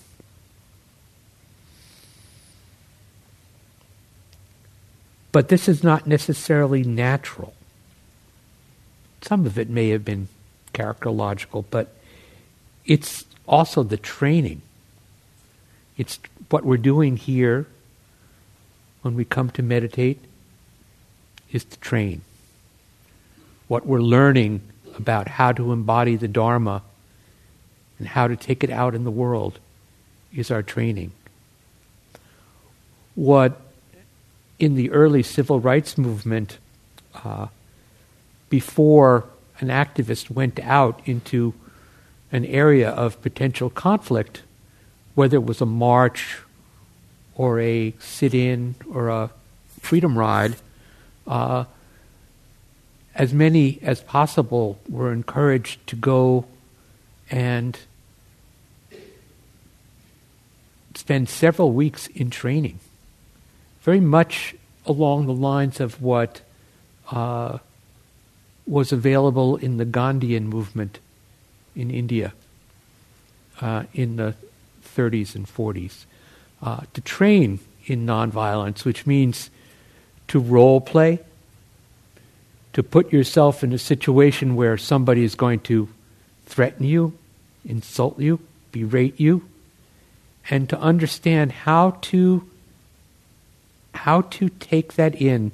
but 5.31 5.49
this 5.49 5.67
is 5.67 5.83
not 5.83 6.07
necessarily 6.07 6.83
natural. 6.83 7.53
Some 9.21 9.45
of 9.45 9.59
it 9.59 9.69
may 9.69 9.89
have 9.89 10.05
been 10.05 10.27
characterological, 10.73 11.65
but 11.69 11.95
it's 12.85 13.25
also 13.47 13.83
the 13.83 13.97
training. 13.97 14.61
It's 15.97 16.19
what 16.49 16.63
we're 16.63 16.77
doing 16.77 17.17
here 17.17 17.67
when 19.01 19.15
we 19.15 19.25
come 19.25 19.49
to 19.51 19.61
meditate 19.61 20.19
is 21.51 21.63
to 21.65 21.79
train. 21.79 22.21
What 23.67 23.85
we're 23.85 24.01
learning 24.01 24.61
about 24.97 25.27
how 25.27 25.51
to 25.51 25.71
embody 25.71 26.15
the 26.15 26.27
Dharma 26.27 26.81
and 27.97 28.07
how 28.07 28.27
to 28.27 28.35
take 28.35 28.63
it 28.63 28.69
out 28.69 28.95
in 28.95 29.03
the 29.03 29.11
world 29.11 29.59
is 30.33 30.49
our 30.51 30.63
training. 30.63 31.11
What 33.15 33.59
in 34.59 34.75
the 34.75 34.91
early 34.91 35.23
civil 35.23 35.59
rights 35.59 35.97
movement, 35.97 36.57
uh, 37.23 37.47
before 38.49 39.25
an 39.59 39.69
activist 39.69 40.29
went 40.29 40.59
out 40.59 41.01
into 41.05 41.53
an 42.31 42.45
area 42.45 42.89
of 42.89 43.21
potential 43.21 43.69
conflict, 43.69 44.43
whether 45.15 45.37
it 45.37 45.45
was 45.45 45.61
a 45.61 45.65
march 45.65 46.39
or 47.35 47.59
a 47.59 47.93
sit 47.99 48.33
in 48.33 48.75
or 48.93 49.09
a 49.09 49.29
freedom 49.79 50.17
ride, 50.17 50.55
uh, 51.27 51.63
as 53.15 53.33
many 53.33 53.79
as 53.81 54.01
possible 54.01 54.79
were 54.87 55.11
encouraged 55.11 55.85
to 55.87 55.95
go 55.95 56.45
and 57.31 57.79
spend 60.95 61.29
several 61.29 61.71
weeks 61.71 62.07
in 62.07 62.29
training, 62.29 62.79
very 63.81 63.99
much 63.99 64.55
along 64.85 65.25
the 65.25 65.33
lines 65.33 65.79
of 65.79 66.01
what 66.01 66.41
uh, 67.11 67.57
was 68.67 68.91
available 68.91 69.55
in 69.57 69.77
the 69.77 69.85
Gandhian 69.85 70.43
movement 70.43 70.99
in 71.75 71.89
India 71.89 72.33
uh, 73.61 73.83
in 73.93 74.15
the 74.17 74.35
30s 74.83 75.35
and 75.35 75.47
40s. 75.47 76.05
Uh, 76.61 76.81
to 76.93 77.01
train 77.01 77.59
in 77.85 78.05
nonviolence, 78.05 78.83
which 78.83 79.07
means 79.07 79.49
to 80.27 80.39
role 80.39 80.81
play, 80.81 81.19
to 82.73 82.83
put 82.83 83.11
yourself 83.11 83.63
in 83.63 83.73
a 83.73 83.77
situation 83.77 84.55
where 84.55 84.77
somebody 84.77 85.23
is 85.23 85.35
going 85.35 85.59
to 85.61 85.89
threaten 86.45 86.85
you, 86.85 87.17
insult 87.65 88.19
you, 88.19 88.39
berate 88.71 89.19
you, 89.19 89.47
and 90.49 90.69
to 90.69 90.79
understand 90.79 91.51
how 91.51 91.91
to 92.01 92.48
how 94.05 94.21
to 94.21 94.47
take 94.49 94.93
that 94.93 95.13
in 95.21 95.51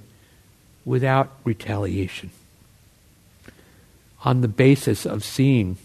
without 0.85 1.31
retaliation 1.43 2.29
on 4.23 4.41
the 4.41 4.47
basis 4.47 5.05
of 5.05 5.23
seeing 5.23 5.77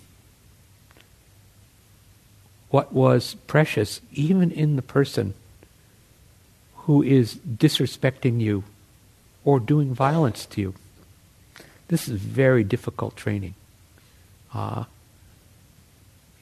what 2.68 2.92
was 2.92 3.34
precious 3.46 4.00
even 4.12 4.50
in 4.50 4.76
the 4.76 4.82
person 4.82 5.32
who 6.84 7.02
is 7.02 7.36
disrespecting 7.36 8.40
you 8.40 8.62
or 9.44 9.58
doing 9.58 9.94
violence 9.94 10.44
to 10.44 10.60
you. 10.60 10.74
This 11.88 12.08
is 12.08 12.20
very 12.20 12.62
difficult 12.62 13.16
training. 13.16 13.54
Uh, 14.52 14.84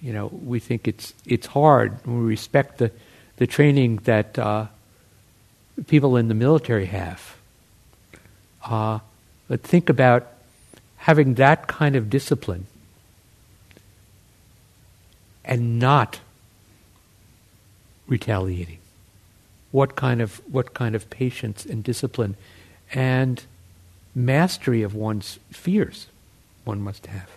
you 0.01 0.13
know, 0.13 0.27
we 0.27 0.59
think 0.59 0.89
it's 0.89 1.15
it's 1.25 1.47
hard. 1.47 2.05
We 2.07 2.15
respect 2.15 2.79
the 2.79 2.91
the 3.37 3.47
training 3.47 4.01
that 4.05 4.39
uh, 4.39 4.67
people 5.87 6.17
in 6.17 6.29
the 6.29 6.35
military 6.35 6.87
have. 6.87 7.37
Uh, 8.65 8.99
but 9.49 9.63
think 9.63 9.89
about 9.89 10.27
having 10.97 11.35
that 11.35 11.67
kind 11.67 11.97
of 11.97 12.11
discipline 12.11 12.67
and 15.45 15.79
not 15.79 16.21
retaliating. 18.07 18.79
What 19.71 19.97
kind 19.97 20.21
of 20.21 20.41
what 20.51 20.75
kind 20.75 20.95
of 20.95 21.09
patience 21.11 21.65
and 21.65 21.85
discipline 21.85 22.37
and 22.93 23.43
mastery 24.15 24.83
of 24.83 24.95
one's 24.95 25.39
fears 25.51 26.07
one 26.65 26.81
must 26.81 27.07
have. 27.07 27.31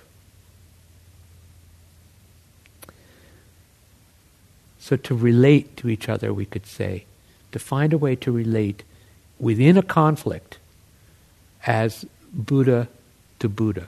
So 4.80 4.98
to 4.98 5.16
relate 5.16 5.78
to 5.78 5.90
each 5.90 6.10
other, 6.10 6.34
we 6.34 6.46
could 6.46 6.66
say, 6.66 7.06
to 7.52 7.60
find 7.60 7.94
a 7.94 7.98
way 7.98 8.16
to 8.18 8.32
relate 8.32 8.84
within 9.40 9.78
a 9.78 9.84
conflict 9.84 10.58
as 11.66 12.06
Buddha 12.34 12.88
to 13.40 13.50
Buddha. 13.50 13.88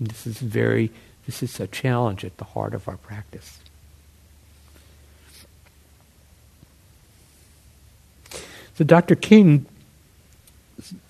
This 0.00 0.26
is 0.26 0.38
very, 0.38 0.90
this 1.26 1.42
is 1.42 1.60
a 1.60 1.66
challenge 1.66 2.24
at 2.24 2.38
the 2.38 2.44
heart 2.44 2.74
of 2.74 2.88
our 2.88 2.96
practice. 2.96 3.58
So 8.74 8.84
Dr. 8.84 9.14
King, 9.14 9.66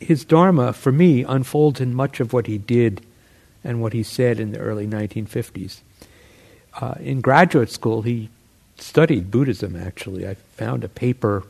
his 0.01 0.25
Dharma, 0.25 0.73
for 0.73 0.91
me, 0.91 1.23
unfolds 1.23 1.81
in 1.81 1.95
much 1.95 2.19
of 2.19 2.33
what 2.33 2.49
he 2.49 2.59
did 2.59 3.07
and 3.63 3.81
what 3.81 3.93
he 3.93 4.03
said 4.03 4.41
in 4.41 4.51
the 4.51 4.59
early 4.59 4.89
1950s. 4.89 5.79
Uh, 6.81 6.95
in 6.99 7.21
graduate 7.21 7.71
school, 7.71 8.03
he 8.03 8.29
studied 8.83 9.31
Buddhism, 9.31 9.77
actually. 9.77 10.27
I 10.27 10.35
found 10.35 10.85
a 10.85 10.89
paper, 10.89 11.45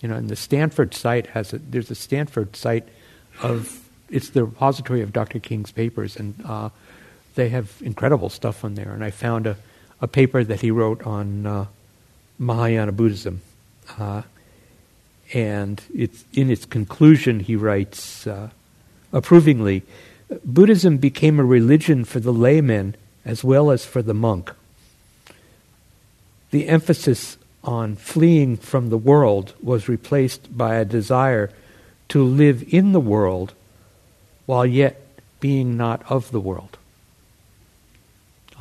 you 0.00 0.08
know, 0.08 0.16
and 0.16 0.28
the 0.28 0.36
Stanford 0.36 0.94
site 0.94 1.28
has 1.28 1.52
a, 1.52 1.58
there's 1.58 1.90
a 1.90 1.94
Stanford 1.94 2.56
site 2.56 2.88
of, 3.42 3.80
it's 4.10 4.30
the 4.30 4.44
repository 4.44 5.00
of 5.00 5.12
Dr. 5.12 5.38
King's 5.40 5.72
papers, 5.72 6.16
and 6.16 6.34
uh, 6.44 6.70
they 7.34 7.48
have 7.48 7.72
incredible 7.82 8.28
stuff 8.28 8.64
on 8.64 8.74
there. 8.74 8.92
And 8.92 9.04
I 9.04 9.10
found 9.10 9.46
a, 9.46 9.56
a 10.00 10.06
paper 10.06 10.44
that 10.44 10.60
he 10.60 10.70
wrote 10.70 11.06
on 11.06 11.46
uh, 11.46 11.66
Mahayana 12.38 12.92
Buddhism. 12.92 13.42
Uh, 13.98 14.22
and 15.32 15.82
it's, 15.94 16.24
in 16.32 16.50
its 16.50 16.64
conclusion, 16.64 17.40
he 17.40 17.56
writes 17.56 18.26
uh, 18.26 18.50
approvingly 19.12 19.82
Buddhism 20.44 20.96
became 20.96 21.38
a 21.38 21.44
religion 21.44 22.04
for 22.04 22.18
the 22.18 22.32
layman 22.32 22.96
as 23.24 23.44
well 23.44 23.70
as 23.70 23.84
for 23.84 24.02
the 24.02 24.14
monk. 24.14 24.52
The 26.54 26.68
emphasis 26.68 27.36
on 27.64 27.96
fleeing 27.96 28.58
from 28.58 28.88
the 28.88 28.96
world 28.96 29.54
was 29.60 29.88
replaced 29.88 30.56
by 30.56 30.76
a 30.76 30.84
desire 30.84 31.50
to 32.10 32.22
live 32.22 32.72
in 32.72 32.92
the 32.92 33.00
world 33.00 33.54
while 34.46 34.64
yet 34.64 35.04
being 35.40 35.76
not 35.76 36.08
of 36.08 36.30
the 36.30 36.38
world. 36.38 36.78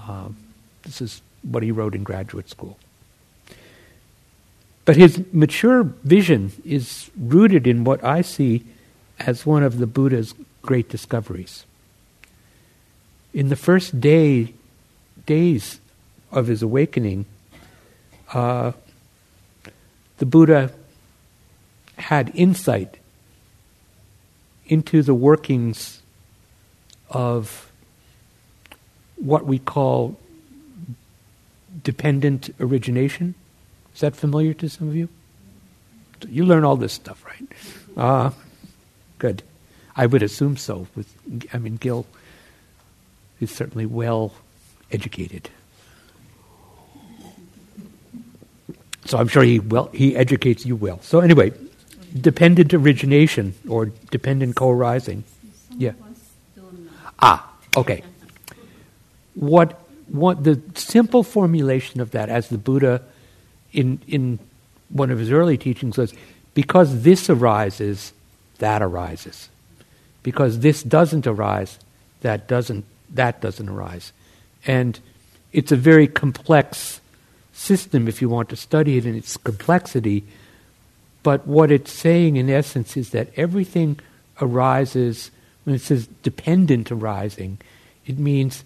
Um, 0.08 0.38
this 0.82 1.02
is 1.02 1.22
what 1.44 1.62
he 1.62 1.72
wrote 1.72 1.94
in 1.94 2.04
graduate 2.04 2.50
school. 2.50 2.80
But 4.86 4.96
his 4.96 5.24
mature 5.32 5.84
vision 5.84 6.52
is 6.66 7.12
rooted 7.16 7.68
in 7.68 7.84
what 7.84 8.04
I 8.04 8.24
see 8.24 8.66
as 9.20 9.46
one 9.46 9.62
of 9.62 9.78
the 9.78 9.86
Buddha's 9.86 10.34
great 10.64 10.90
discoveries. 10.90 11.64
In 13.36 13.50
the 13.50 13.56
first 13.56 14.02
day, 14.02 14.56
days 15.28 15.80
of 16.32 16.48
his 16.48 16.64
awakening, 16.64 17.28
uh, 18.34 18.72
the 20.18 20.26
Buddha 20.26 20.72
had 21.98 22.32
insight 22.34 22.98
into 24.66 25.02
the 25.04 25.14
workings 25.14 26.02
of 27.10 27.72
what 29.16 29.46
we 29.46 29.60
call 29.60 30.18
dependent 31.84 32.54
origination. 32.60 33.36
Is 33.94 34.02
that 34.02 34.16
familiar 34.16 34.54
to 34.56 34.70
some 34.70 34.88
of 34.88 34.96
you? 34.96 35.10
You 36.28 36.46
learn 36.46 36.64
all 36.64 36.78
this 36.78 36.94
stuff, 36.94 37.24
right? 37.26 37.48
Uh, 37.96 38.32
good. 39.20 39.44
I 39.96 40.06
would 40.06 40.24
assume 40.24 40.58
so. 40.58 40.88
With, 40.96 41.14
I 41.54 41.58
mean, 41.58 41.76
Gil 41.76 42.06
is 43.40 43.52
certainly 43.52 43.86
well 43.86 44.34
educated. 44.92 45.50
So 49.06 49.18
I'm 49.18 49.28
sure 49.28 49.44
he 49.44 49.60
well 49.60 49.90
he 49.94 50.16
educates 50.16 50.66
you 50.66 50.76
well. 50.76 51.00
So 51.02 51.20
anyway, 51.20 51.52
dependent 52.20 52.74
origination 52.74 53.54
or 53.68 53.88
dependent 54.12 54.56
co-arising. 54.56 55.24
Yeah. 55.78 55.94
Ah, 57.20 57.52
okay. 57.76 58.04
What 59.36 59.80
what 60.08 60.44
the 60.44 60.62
simple 60.76 61.24
formulation 61.24 62.02
of 62.02 62.12
that, 62.12 62.30
as 62.30 62.50
the 62.50 62.58
Buddha 62.58 63.02
in 63.72 64.00
in 64.08 64.40
one 64.90 65.10
of 65.12 65.20
his 65.20 65.32
early 65.32 65.58
teachings 65.58 65.98
was, 65.98 66.14
because 66.54 67.02
this 67.02 67.30
arises, 67.30 68.14
that 68.60 68.82
arises. 68.82 69.50
Because 70.22 70.60
this 70.60 70.84
doesn't 70.84 71.28
arise, 71.28 71.80
that 72.22 72.48
doesn't 72.48 72.86
that 73.10 73.42
doesn't 73.42 73.68
arise. 73.68 74.14
And 74.66 75.00
it's 75.52 75.72
a 75.72 75.76
very 75.76 76.08
complex 76.08 77.02
system 77.54 78.08
if 78.08 78.22
you 78.22 78.28
want 78.28 78.50
to 78.50 78.56
study 78.56 78.98
it 78.98 79.06
in 79.06 79.16
its 79.16 79.38
complexity. 79.38 80.24
But 81.22 81.48
what 81.48 81.72
it's 81.72 81.92
saying 81.92 82.36
in 82.36 82.50
essence 82.50 82.98
is 82.98 83.12
that 83.12 83.30
everything 83.38 84.00
arises, 84.42 85.32
when 85.64 85.76
it 85.76 85.82
says 85.82 86.08
dependent 86.24 86.92
arising, 86.92 87.60
it 88.06 88.20
means 88.20 88.66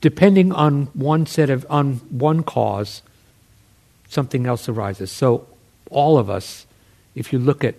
depending 0.00 0.52
on 0.52 0.86
one 0.94 1.26
set 1.26 1.50
of, 1.50 1.66
on 1.68 1.94
one 2.08 2.42
cause, 2.42 3.02
something 4.08 4.46
else 4.46 4.68
arises. 4.68 5.10
So 5.10 5.46
all 5.90 6.16
of 6.16 6.30
us, 6.30 6.66
if 7.14 7.32
you 7.32 7.38
look 7.38 7.64
at, 7.64 7.74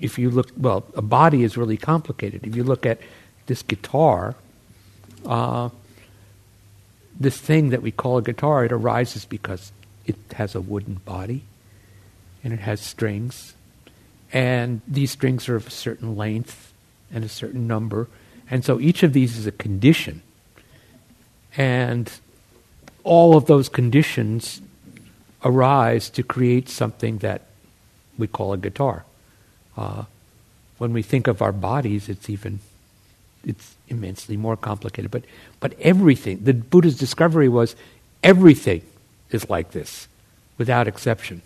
if 0.00 0.18
you 0.18 0.30
look, 0.30 0.52
well, 0.56 0.84
a 0.94 1.02
body 1.02 1.42
is 1.42 1.56
really 1.56 1.76
complicated. 1.76 2.46
If 2.46 2.54
you 2.54 2.62
look 2.62 2.86
at 2.86 3.00
this 3.46 3.62
guitar, 3.62 4.36
uh, 5.26 5.70
this 7.18 7.36
thing 7.38 7.70
that 7.70 7.82
we 7.82 7.90
call 7.90 8.18
a 8.18 8.22
guitar, 8.22 8.64
it 8.64 8.72
arises 8.72 9.24
because 9.24 9.72
it 10.06 10.16
has 10.34 10.54
a 10.54 10.60
wooden 10.60 10.94
body 11.04 11.42
and 12.44 12.52
it 12.52 12.60
has 12.60 12.80
strings 12.80 13.54
and 14.32 14.80
these 14.86 15.10
strings 15.10 15.48
are 15.48 15.56
of 15.56 15.66
a 15.66 15.70
certain 15.70 16.16
length 16.16 16.72
and 17.12 17.24
a 17.24 17.28
certain 17.28 17.66
number, 17.66 18.08
and 18.50 18.64
so 18.64 18.78
each 18.78 19.02
of 19.02 19.12
these 19.12 19.38
is 19.38 19.46
a 19.46 19.52
condition. 19.52 20.22
And 21.56 22.10
all 23.04 23.36
of 23.36 23.46
those 23.46 23.68
conditions 23.68 24.60
arise 25.44 26.10
to 26.10 26.22
create 26.22 26.68
something 26.68 27.18
that 27.18 27.42
we 28.18 28.26
call 28.26 28.52
a 28.52 28.58
guitar. 28.58 29.04
Uh, 29.76 30.04
when 30.76 30.92
we 30.92 31.02
think 31.02 31.26
of 31.26 31.40
our 31.40 31.52
bodies, 31.52 32.08
it's 32.08 32.28
even 32.28 32.60
it's 33.44 33.76
immensely 33.88 34.36
more 34.36 34.56
complicated. 34.56 35.10
But 35.10 35.24
but 35.60 35.78
everything 35.80 36.44
the 36.44 36.54
Buddha's 36.54 36.98
discovery 36.98 37.48
was 37.48 37.76
everything 38.22 38.82
is 39.30 39.48
like 39.48 39.72
this, 39.72 40.08
without 40.56 40.88
exception. 40.88 41.42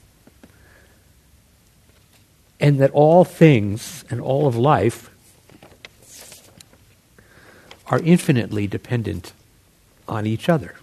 And 2.60 2.78
that 2.78 2.90
all 2.92 3.24
things 3.24 4.04
and 4.08 4.20
all 4.20 4.46
of 4.46 4.56
life 4.56 5.10
are 7.86 7.98
infinitely 7.98 8.66
dependent 8.66 9.32
on 10.08 10.26
each 10.26 10.48
other. 10.48 10.76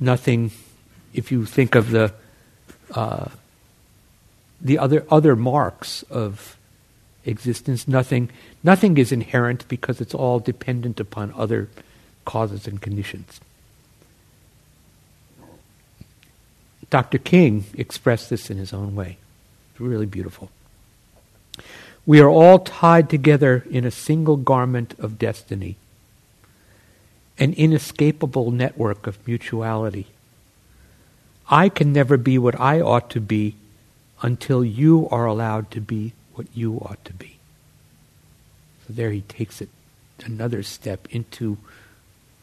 Nothing, 0.00 0.50
if 1.12 1.30
you 1.30 1.44
think 1.44 1.74
of 1.74 1.90
the 1.90 2.12
uh, 2.94 3.28
the 4.60 4.78
other 4.78 5.04
other 5.10 5.36
marks 5.36 6.02
of 6.04 6.55
existence, 7.26 7.86
nothing 7.86 8.30
nothing 8.62 8.96
is 8.98 9.12
inherent 9.12 9.66
because 9.68 10.00
it's 10.00 10.14
all 10.14 10.38
dependent 10.38 11.00
upon 11.00 11.32
other 11.36 11.68
causes 12.24 12.66
and 12.66 12.80
conditions. 12.80 13.40
Dr. 16.88 17.18
King 17.18 17.64
expressed 17.74 18.30
this 18.30 18.48
in 18.50 18.58
his 18.58 18.72
own 18.72 18.94
way. 18.94 19.18
It's 19.72 19.80
really 19.80 20.06
beautiful. 20.06 20.50
We 22.04 22.20
are 22.20 22.28
all 22.28 22.60
tied 22.60 23.10
together 23.10 23.64
in 23.68 23.84
a 23.84 23.90
single 23.90 24.36
garment 24.36 24.94
of 24.98 25.18
destiny, 25.18 25.76
an 27.38 27.52
inescapable 27.54 28.52
network 28.52 29.08
of 29.08 29.26
mutuality. 29.26 30.06
I 31.50 31.68
can 31.68 31.92
never 31.92 32.16
be 32.16 32.38
what 32.38 32.58
I 32.60 32.80
ought 32.80 33.10
to 33.10 33.20
be 33.20 33.56
until 34.22 34.64
you 34.64 35.08
are 35.10 35.26
allowed 35.26 35.70
to 35.72 35.80
be 35.80 36.12
what 36.36 36.46
you 36.54 36.76
ought 36.76 37.04
to 37.04 37.12
be. 37.12 37.38
So 38.86 38.92
there 38.92 39.10
he 39.10 39.22
takes 39.22 39.60
it 39.60 39.68
another 40.24 40.62
step 40.62 41.06
into 41.10 41.58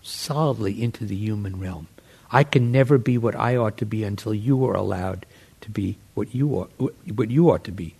solidly 0.01 0.83
into 0.83 1.05
the 1.05 1.15
human 1.15 1.59
realm. 1.59 1.87
I 2.31 2.43
can 2.43 2.71
never 2.71 2.97
be 2.97 3.17
what 3.17 3.35
I 3.35 3.55
ought 3.55 3.77
to 3.77 3.85
be 3.85 4.03
until 4.03 4.33
you 4.33 4.65
are 4.65 4.75
allowed 4.75 5.25
to 5.61 5.69
be 5.69 5.97
what 6.13 6.33
you 6.35 6.49
ought, 6.55 6.71
what 7.13 7.29
you 7.31 7.49
ought 7.49 7.63
to 7.63 7.71
be. 7.71 7.95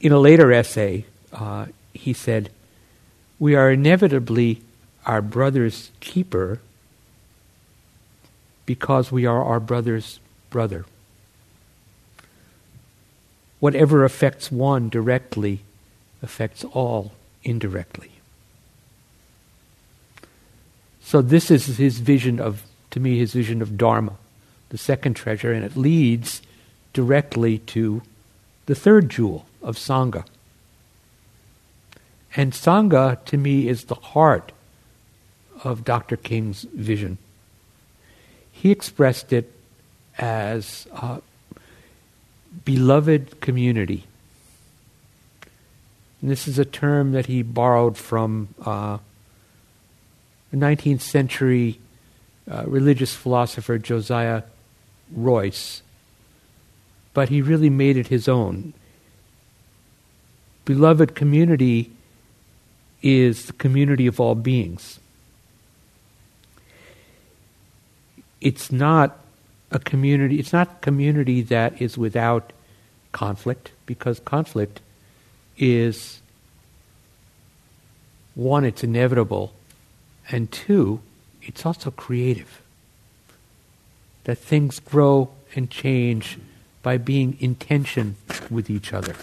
In 0.00 0.12
a 0.12 0.18
later 0.18 0.52
essay, 0.52 1.04
uh, 1.32 1.66
he 1.92 2.12
said, 2.12 2.50
We 3.38 3.54
are 3.54 3.70
inevitably 3.70 4.62
our 5.06 5.22
brother's 5.22 5.90
keeper 6.00 6.60
because 8.66 9.12
we 9.12 9.26
are 9.26 9.42
our 9.42 9.60
brother's 9.60 10.20
brother. 10.50 10.86
Whatever 13.60 14.04
affects 14.04 14.52
one 14.52 14.88
directly 14.88 15.60
affects 16.22 16.64
all 16.64 17.12
indirectly. 17.42 18.12
So 21.00 21.22
this 21.22 21.50
is 21.50 21.78
his 21.78 22.00
vision 22.00 22.38
of, 22.38 22.62
to 22.90 23.00
me, 23.00 23.18
his 23.18 23.32
vision 23.32 23.62
of 23.62 23.78
Dharma, 23.78 24.16
the 24.68 24.78
second 24.78 25.14
treasure, 25.14 25.52
and 25.52 25.64
it 25.64 25.76
leads 25.76 26.42
directly 26.92 27.58
to 27.58 28.02
the 28.66 28.74
third 28.74 29.08
jewel 29.08 29.46
of 29.62 29.76
Sangha. 29.76 30.24
And 32.36 32.52
Sangha, 32.52 33.24
to 33.24 33.36
me, 33.38 33.68
is 33.68 33.84
the 33.84 33.94
heart 33.94 34.52
of 35.64 35.84
Dr. 35.84 36.16
King's 36.16 36.62
vision. 36.74 37.18
He 38.52 38.70
expressed 38.70 39.32
it 39.32 39.52
as 40.18 40.86
uh, 40.92 41.20
beloved 42.64 43.40
community. 43.40 44.04
And 46.20 46.30
this 46.30 46.48
is 46.48 46.58
a 46.58 46.64
term 46.64 47.12
that 47.12 47.26
he 47.26 47.42
borrowed 47.42 47.96
from 47.96 48.48
uh, 48.64 48.98
the 50.50 50.56
19th 50.56 51.00
century 51.00 51.78
uh, 52.50 52.64
religious 52.66 53.14
philosopher 53.14 53.78
Josiah 53.78 54.42
Royce, 55.12 55.82
but 57.14 57.28
he 57.28 57.42
really 57.42 57.70
made 57.70 57.96
it 57.96 58.08
his 58.08 58.28
own. 58.28 58.72
Beloved 60.64 61.14
community 61.14 61.90
is 63.02 63.46
the 63.46 63.52
community 63.52 64.06
of 64.06 64.20
all 64.20 64.34
beings. 64.34 64.98
It's 68.40 68.70
not 68.70 69.18
a 69.70 69.78
community, 69.78 70.38
it's 70.38 70.52
not 70.52 70.80
community 70.80 71.42
that 71.42 71.80
is 71.80 71.98
without 71.98 72.52
conflict, 73.12 73.72
because 73.86 74.20
conflict 74.20 74.80
is 75.56 76.20
one, 78.34 78.64
it's 78.64 78.84
inevitable, 78.84 79.52
and 80.30 80.50
two, 80.52 81.00
it's 81.42 81.66
also 81.66 81.90
creative. 81.90 82.62
That 84.24 84.38
things 84.38 84.78
grow 84.78 85.30
and 85.54 85.70
change 85.70 86.38
by 86.82 86.98
being 86.98 87.36
in 87.40 87.54
tension 87.56 88.16
with 88.50 88.70
each 88.70 88.92
other. 88.92 89.16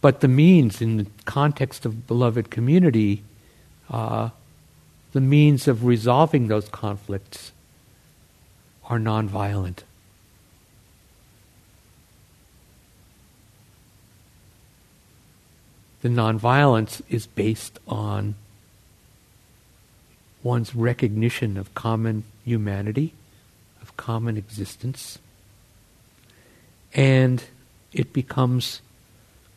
But 0.00 0.20
the 0.20 0.28
means, 0.28 0.80
in 0.80 0.98
the 0.98 1.06
context 1.24 1.84
of 1.84 2.06
beloved 2.06 2.50
community, 2.50 3.22
uh, 3.90 4.30
the 5.12 5.20
means 5.20 5.66
of 5.66 5.84
resolving 5.84 6.48
those 6.48 6.68
conflicts 6.68 7.52
are 8.88 8.98
nonviolent. 8.98 9.78
The 16.02 16.08
nonviolence 16.08 17.02
is 17.08 17.26
based 17.26 17.78
on 17.88 18.36
one's 20.42 20.74
recognition 20.74 21.56
of 21.56 21.74
common 21.74 22.22
humanity, 22.44 23.12
of 23.82 23.96
common 23.96 24.36
existence, 24.36 25.18
and 26.94 27.42
it 27.92 28.12
becomes 28.12 28.80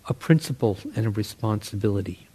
a 0.08 0.14
principle 0.14 0.80
and 0.96 1.06
a 1.06 1.10
responsibility. 1.12 2.28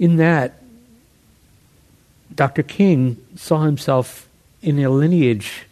In 0.00 0.16
that, 0.16 0.61
Dr. 2.34 2.62
King 2.62 3.16
saw 3.36 3.62
himself 3.62 4.28
in 4.62 4.78
a 4.78 4.88
lineage 4.88 5.66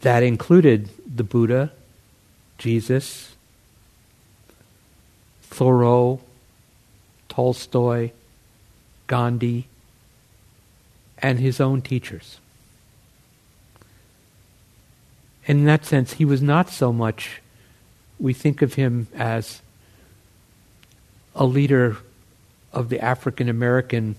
that 0.00 0.22
included 0.22 0.88
the 1.14 1.24
Buddha, 1.24 1.72
Jesus, 2.58 3.34
Thoreau, 5.42 6.20
Tolstoy, 7.28 8.10
Gandhi, 9.06 9.66
and 11.18 11.38
his 11.38 11.60
own 11.60 11.82
teachers. 11.82 12.38
And 15.48 15.60
in 15.60 15.64
that 15.66 15.84
sense, 15.84 16.14
he 16.14 16.24
was 16.24 16.42
not 16.42 16.70
so 16.70 16.92
much, 16.92 17.40
we 18.18 18.32
think 18.32 18.62
of 18.62 18.74
him 18.74 19.06
as 19.14 19.60
a 21.34 21.44
leader 21.44 21.98
of 22.72 22.88
the 22.88 23.00
African 23.00 23.48
American 23.48 24.16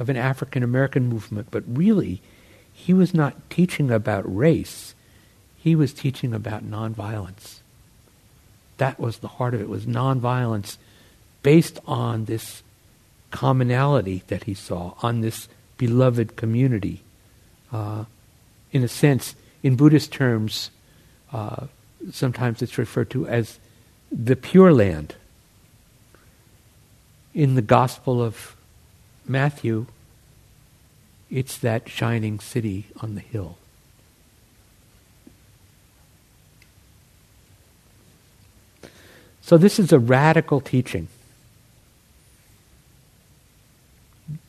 of 0.00 0.08
an 0.08 0.16
African 0.16 0.62
American 0.62 1.06
movement, 1.06 1.48
but 1.50 1.62
really, 1.68 2.22
he 2.72 2.94
was 2.94 3.12
not 3.12 3.50
teaching 3.50 3.90
about 3.90 4.24
race. 4.24 4.94
He 5.58 5.76
was 5.76 5.92
teaching 5.92 6.32
about 6.32 6.64
nonviolence. 6.64 7.58
That 8.78 8.98
was 8.98 9.18
the 9.18 9.28
heart 9.28 9.52
of 9.52 9.60
it, 9.60 9.68
was 9.68 9.84
nonviolence 9.84 10.78
based 11.42 11.78
on 11.86 12.24
this 12.24 12.62
commonality 13.30 14.22
that 14.28 14.44
he 14.44 14.54
saw, 14.54 14.94
on 15.02 15.20
this 15.20 15.48
beloved 15.76 16.34
community. 16.34 17.02
Uh, 17.70 18.06
in 18.72 18.82
a 18.82 18.88
sense, 18.88 19.34
in 19.62 19.76
Buddhist 19.76 20.10
terms, 20.10 20.70
uh, 21.30 21.66
sometimes 22.10 22.62
it's 22.62 22.78
referred 22.78 23.10
to 23.10 23.26
as 23.28 23.58
the 24.10 24.34
Pure 24.34 24.72
Land. 24.72 25.14
In 27.34 27.54
the 27.54 27.62
Gospel 27.62 28.22
of 28.22 28.56
Matthew, 29.26 29.86
it's 31.30 31.56
that 31.58 31.88
shining 31.88 32.40
city 32.40 32.86
on 33.00 33.14
the 33.14 33.20
hill. 33.20 33.56
So, 39.42 39.58
this 39.58 39.78
is 39.78 39.92
a 39.92 39.98
radical 39.98 40.60
teaching 40.60 41.08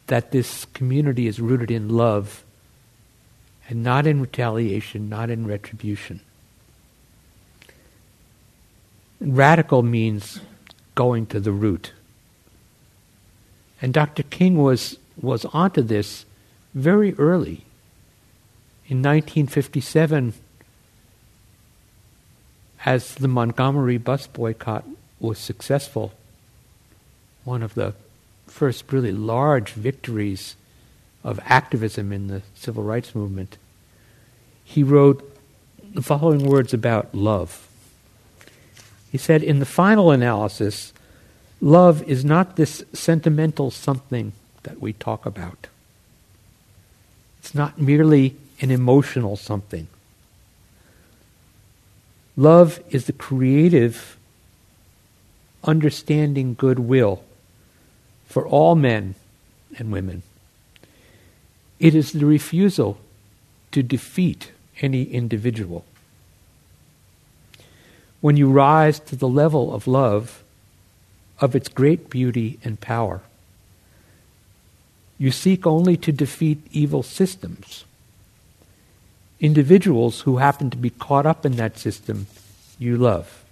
that 0.08 0.32
this 0.32 0.66
community 0.66 1.26
is 1.26 1.40
rooted 1.40 1.72
in 1.72 1.90
love 1.90 2.44
and 3.70 3.82
not 3.82 4.06
in 4.06 4.20
retaliation, 4.20 5.08
not 5.08 5.30
in 5.30 5.48
retribution. 5.48 6.20
Radical 9.22 9.82
means 9.82 10.42
going 10.96 11.26
to 11.28 11.40
the 11.40 11.54
root. 11.54 11.94
And 13.82 13.94
Dr. 13.94 14.24
King 14.24 14.58
was, 14.58 14.98
was 15.20 15.46
onto 15.46 15.82
this 15.82 16.26
very 16.74 17.14
early. 17.16 17.66
In 18.88 18.98
1957, 18.98 20.34
as 22.86 23.16
the 23.16 23.28
Montgomery 23.28 23.98
bus 23.98 24.28
boycott 24.28 24.86
was 25.20 25.38
successful, 25.38 26.14
one 27.44 27.64
of 27.64 27.74
the 27.74 27.94
first 28.48 28.92
really 28.92 29.12
large 29.12 29.72
victories 29.72 30.56
of 31.24 31.40
activism 31.46 32.12
in 32.12 32.28
the 32.28 32.42
civil 32.56 32.84
rights 32.84 33.16
movement, 33.16 33.58
he 34.64 34.84
wrote 34.84 35.28
the 35.94 36.02
following 36.02 36.46
words 36.46 36.74
about 36.74 37.14
love. 37.14 37.68
He 39.12 39.18
said, 39.18 39.44
In 39.44 39.60
the 39.60 39.66
final 39.66 40.12
analysis, 40.12 40.94
love 41.62 42.04
is 42.04 42.26
not 42.26 42.56
this 42.56 42.84
sentimental 42.92 43.72
something 43.72 44.34
that 44.64 44.82
we 44.82 44.94
talk 44.94 45.26
about. 45.26 45.68
It's 47.40 47.56
not 47.56 47.80
merely 47.80 48.36
an 48.60 48.72
emotional 48.72 49.38
something. 49.38 49.88
Love 52.36 52.80
is 52.90 53.06
the 53.06 53.14
creative, 53.14 54.18
understanding 55.64 56.56
goodwill 56.56 57.24
for 58.28 58.48
all 58.48 58.76
men 58.76 59.16
and 59.78 59.92
women. 59.92 60.24
It 61.80 61.96
is 61.96 62.12
the 62.12 62.26
refusal 62.26 62.98
to 63.72 63.84
defeat 63.84 64.52
any 64.82 65.04
individual. 65.04 65.84
When 68.22 68.38
you 68.38 68.50
rise 68.50 69.00
to 69.00 69.16
the 69.16 69.28
level 69.28 69.74
of 69.74 69.88
love, 69.88 70.44
of 71.42 71.56
its 71.56 71.68
great 71.68 72.10
beauty 72.10 72.60
and 72.64 72.80
power, 72.80 73.22
you 75.18 75.32
seek 75.32 75.68
only 75.68 75.98
to 75.98 76.12
defeat 76.12 76.66
evil 76.72 77.04
systems. 77.04 77.84
Individuals 79.40 80.22
who 80.22 80.38
happen 80.38 80.70
to 80.70 80.78
be 80.78 80.92
caught 80.92 81.26
up 81.26 81.46
in 81.46 81.58
that 81.58 81.78
system, 81.78 82.28
you 82.80 82.96
love. 82.96 83.44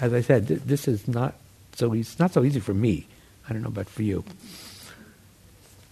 As 0.00 0.12
I 0.12 0.22
said, 0.22 0.48
th- 0.48 0.60
this 0.64 0.88
is 0.88 1.06
not 1.06 1.34
so 1.74 1.92
it's 1.92 2.18
not 2.18 2.32
so 2.32 2.44
easy 2.44 2.60
for 2.60 2.74
me. 2.74 3.06
I 3.48 3.52
don't 3.52 3.62
know 3.62 3.68
about 3.68 3.88
for 3.88 4.02
you. 4.02 4.24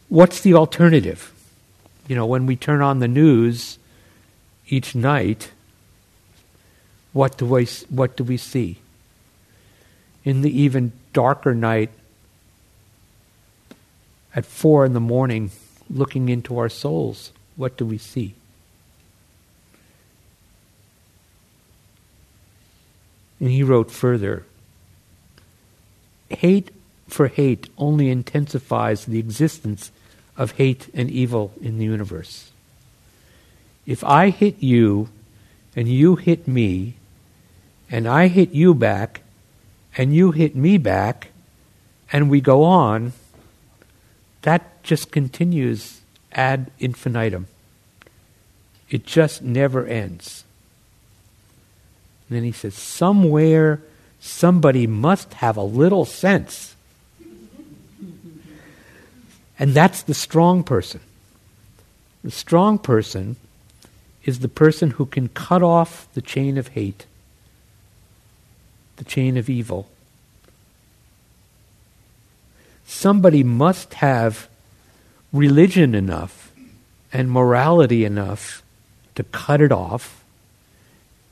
What's 0.09 0.41
the 0.41 0.55
alternative? 0.55 1.33
You 2.07 2.17
know, 2.17 2.27
when 2.27 2.47
we 2.47 2.57
turn 2.57 2.83
on 2.83 2.99
the 2.99 3.09
news 3.09 3.79
each 4.69 4.95
night, 4.95 5.51
what 7.13 7.37
do 7.37 7.47
we, 7.47 7.67
what 7.89 8.17
do 8.17 8.25
we 8.25 8.37
see? 8.37 8.79
In 10.25 10.43
the 10.43 10.61
even 10.61 10.93
darker 11.13 11.55
night, 11.55 11.91
at 14.35 14.47
four 14.47 14.85
in 14.85 14.93
the 14.93 15.01
morning, 15.01 15.51
looking 15.91 16.29
into 16.29 16.59
our 16.59 16.69
souls, 16.69 17.33
what 17.57 17.77
do 17.77 17.85
we 17.85 17.99
see? 17.99 18.35
And 23.41 23.51
he 23.51 23.63
wrote 23.63 23.91
further 23.91 24.45
hate 26.37 26.71
for 27.09 27.29
hate 27.29 27.69
only 27.77 28.09
intensifies 28.09 29.05
the 29.05 29.19
existence 29.19 29.91
of 30.37 30.53
hate 30.53 30.89
and 30.95 31.11
evil 31.11 31.53
in 31.61 31.79
the 31.79 31.85
universe. 31.85 32.51
If 33.87 34.03
I 34.03 34.31
hit 34.31 34.63
you 34.63 35.09
and 35.77 35.89
you 35.89 36.17
hit 36.17 36.49
me, 36.49 36.95
and 37.91 38.09
I 38.09 38.29
hit 38.29 38.53
you 38.53 38.73
back 38.75 39.21
and 39.97 40.15
you 40.15 40.31
hit 40.31 40.57
me 40.57 40.79
back, 40.79 41.29
and 42.13 42.31
we 42.31 42.41
go 42.41 42.65
on, 42.65 43.13
that 44.43 44.83
just 44.83 45.11
continues 45.11 46.01
ad 46.33 46.71
infinitum. 46.79 47.47
It 48.91 49.07
just 49.07 49.43
never 49.43 49.87
ends. 49.87 50.45
And 52.29 52.37
then 52.37 52.45
he 52.45 52.53
says, 52.53 52.75
somewhere 52.75 53.81
somebody 54.21 54.87
must 54.87 55.35
have 55.35 55.57
a 55.57 55.63
little 55.63 56.05
sense. 56.05 56.75
And 59.59 59.75
that's 59.75 60.03
the 60.03 60.15
strong 60.15 60.65
person. 60.65 61.01
The 62.25 62.31
strong 62.31 62.79
person 62.79 63.37
is 64.25 64.41
the 64.41 64.49
person 64.49 64.91
who 64.91 65.07
can 65.07 65.29
cut 65.29 65.63
off 65.63 66.07
the 66.15 66.23
chain 66.23 66.57
of 66.59 66.69
hate, 66.69 67.07
the 69.03 69.11
chain 69.11 69.37
of 69.37 69.51
evil. 69.51 69.89
Somebody 72.87 73.43
must 73.43 73.95
have 73.95 74.49
religion 75.33 75.93
enough 75.93 76.53
and 77.13 77.29
morality 77.29 78.05
enough 78.05 78.63
to 79.17 79.25
cut 79.25 79.61
it 79.61 79.73
off 79.73 80.23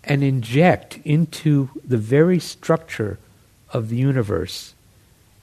and 0.02 0.24
inject 0.24 0.98
into 1.04 1.70
the 1.87 1.96
very 1.96 2.40
structure 2.40 3.20
of 3.72 3.88
the 3.88 3.96
universe 3.96 4.74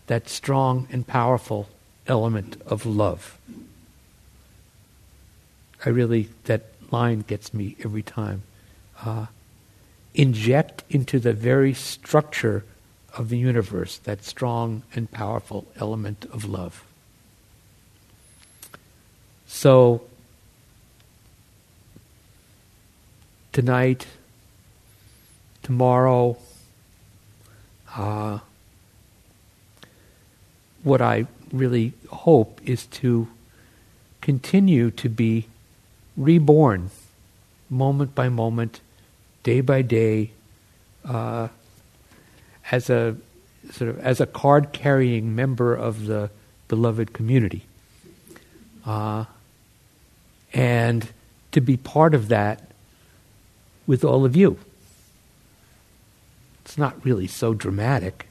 that 0.07 0.27
strong 0.27 0.85
and 0.91 1.07
powerful 1.07 1.69
element 2.07 2.61
of 2.65 2.85
love. 2.85 3.37
I 5.85 5.91
really, 5.91 6.27
that 6.43 6.63
line 6.91 7.21
gets 7.21 7.53
me 7.53 7.77
every 7.85 8.03
time. 8.03 8.41
Uh, 9.05 9.27
inject 10.17 10.83
into 10.89 11.19
the 11.19 11.31
very 11.31 11.73
structure 11.73 12.65
of 13.17 13.29
the 13.29 13.37
universe 13.37 13.97
that 13.99 14.23
strong 14.23 14.83
and 14.93 15.09
powerful 15.11 15.65
element 15.77 16.25
of 16.33 16.43
love. 16.43 16.83
So, 19.47 20.01
tonight, 23.53 24.07
tomorrow. 25.63 26.37
Uh, 27.95 28.39
what 30.83 31.01
I 31.01 31.25
really 31.51 31.93
hope 32.09 32.61
is 32.63 32.85
to 33.01 33.27
continue 34.21 34.91
to 34.91 35.09
be 35.09 35.47
reborn 36.15 36.89
moment 37.69 38.15
by 38.15 38.29
moment, 38.29 38.79
day 39.47 39.61
by 39.61 39.81
day, 39.81 40.29
uh, 41.05 41.47
as 42.69 42.89
a 42.89 43.15
sort 43.71 43.89
of 43.89 43.97
as 43.99 44.19
a 44.19 44.25
card 44.25 44.73
carrying 44.73 45.37
member 45.37 45.73
of 45.73 46.05
the 46.05 46.29
beloved 46.67 47.13
community. 47.13 47.63
Uh, 48.85 49.23
and 50.53 51.09
to 51.53 51.61
be 51.61 51.77
part 51.77 52.13
of 52.13 52.27
that 52.27 52.71
with 53.85 54.03
all 54.03 54.25
of 54.25 54.35
you. 54.35 54.59
It's 56.65 56.77
not 56.77 57.05
really 57.05 57.27
so 57.27 57.53
dramatic, 57.53 58.27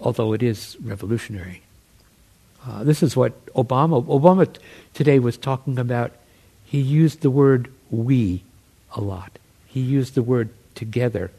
although 0.00 0.32
it 0.32 0.42
is 0.42 0.78
revolutionary. 0.82 1.60
Uh, 2.66 2.82
this 2.82 3.02
is 3.02 3.14
what 3.14 3.44
Obama 3.52 4.02
Obama 4.06 4.48
today 4.94 5.18
was 5.18 5.36
talking 5.36 5.78
about. 5.78 6.12
He 6.64 6.80
used 6.80 7.20
the 7.20 7.30
word 7.30 7.70
"we" 7.90 8.42
a 8.94 9.00
lot. 9.00 9.38
He 9.66 9.80
used 9.80 10.14
the 10.14 10.22
word 10.22 10.50
"together" 10.74 11.30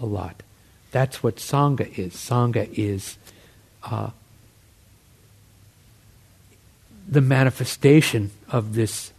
a 0.00 0.06
lot. 0.06 0.42
That's 0.90 1.22
what 1.22 1.36
sangha 1.36 1.98
is. 1.98 2.14
Sangha 2.14 2.68
is 2.76 3.16
uh, 3.82 4.10
the 7.08 7.20
manifestation 7.20 8.30
of 8.48 8.74
this 8.74 9.12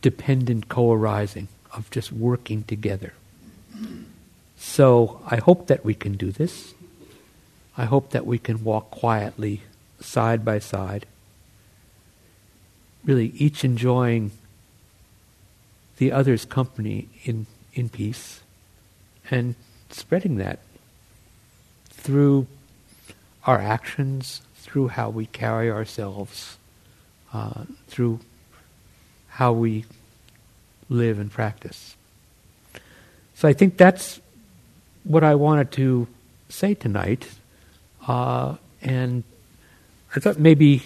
dependent 0.00 0.68
co-arising 0.68 1.48
of 1.72 1.90
just 1.90 2.12
working 2.12 2.64
together. 2.64 3.12
So 4.56 5.20
I 5.26 5.36
hope 5.36 5.66
that 5.68 5.84
we 5.84 5.94
can 5.94 6.14
do 6.14 6.30
this. 6.30 6.74
I 7.76 7.84
hope 7.84 8.10
that 8.10 8.26
we 8.26 8.38
can 8.38 8.64
walk 8.64 8.90
quietly 8.90 9.62
side 10.00 10.44
by 10.44 10.58
side, 10.58 11.06
really 13.04 13.28
each 13.36 13.64
enjoying 13.64 14.32
the 15.98 16.12
other's 16.12 16.44
company 16.44 17.08
in, 17.24 17.46
in 17.74 17.88
peace 17.88 18.40
and 19.30 19.54
spreading 19.90 20.36
that 20.36 20.58
through 21.90 22.46
our 23.46 23.58
actions, 23.58 24.42
through 24.56 24.88
how 24.88 25.10
we 25.10 25.26
carry 25.26 25.70
ourselves, 25.70 26.56
uh, 27.32 27.64
through 27.88 28.20
how 29.28 29.52
we 29.52 29.84
live 30.88 31.18
and 31.18 31.30
practice. 31.30 31.96
So 33.34 33.48
I 33.48 33.52
think 33.52 33.76
that's 33.76 34.20
what 35.04 35.24
I 35.24 35.34
wanted 35.34 35.72
to 35.72 36.06
say 36.48 36.74
tonight. 36.74 37.28
Uh, 38.06 38.56
and 38.82 39.24
I 40.14 40.20
thought 40.20 40.38
maybe 40.38 40.82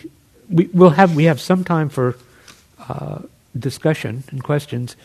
we, 0.49 0.67
will 0.67 0.91
have 0.91 1.17
we 1.17 1.25
have 1.25 1.41
some 1.41 1.65
time 1.65 1.89
for 1.89 2.17
uh, 2.89 3.21
discussion 3.59 4.25
and 4.31 4.43
questions, 4.43 4.97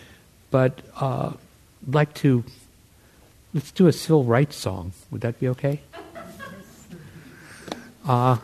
but 0.50 0.82
uh, 1.00 1.34
I'd 1.88 1.94
like 1.94 2.14
to 2.16 2.44
let's 3.54 3.72
do 3.72 3.88
a 3.88 3.94
civil 3.94 4.24
rights 4.24 4.56
song. 4.56 4.94
Would 5.12 5.22
that 5.22 5.40
be 5.40 5.48
okay? 5.50 5.82
Uh, 8.04 8.38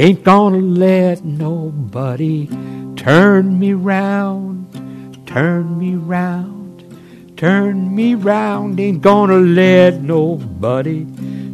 Ain't 0.00 0.24
gonna 0.24 0.60
let 0.60 1.26
nobody 1.26 2.48
turn 2.96 3.58
me 3.58 3.74
round, 3.74 5.26
turn 5.26 5.78
me 5.78 5.94
round, 5.94 7.36
turn 7.36 7.94
me 7.94 8.14
round. 8.14 8.80
Ain't 8.80 9.02
gonna 9.02 9.36
let 9.36 10.00
nobody 10.00 11.04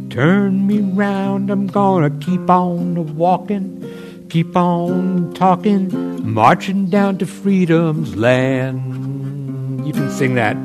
turn 0.09 0.65
me 0.65 0.79
round. 0.79 1.49
I'm 1.51 1.67
gonna 1.67 2.09
keep 2.21 2.49
on 2.49 3.17
walking, 3.17 3.83
keep 4.29 4.55
on 4.55 5.33
talking, 5.33 6.23
marching 6.25 6.85
down 6.85 7.17
to 7.17 7.25
freedom's 7.25 8.15
land. 8.15 9.85
You 9.85 9.91
can 9.91 10.09
sing 10.09 10.35
that. 10.35 10.55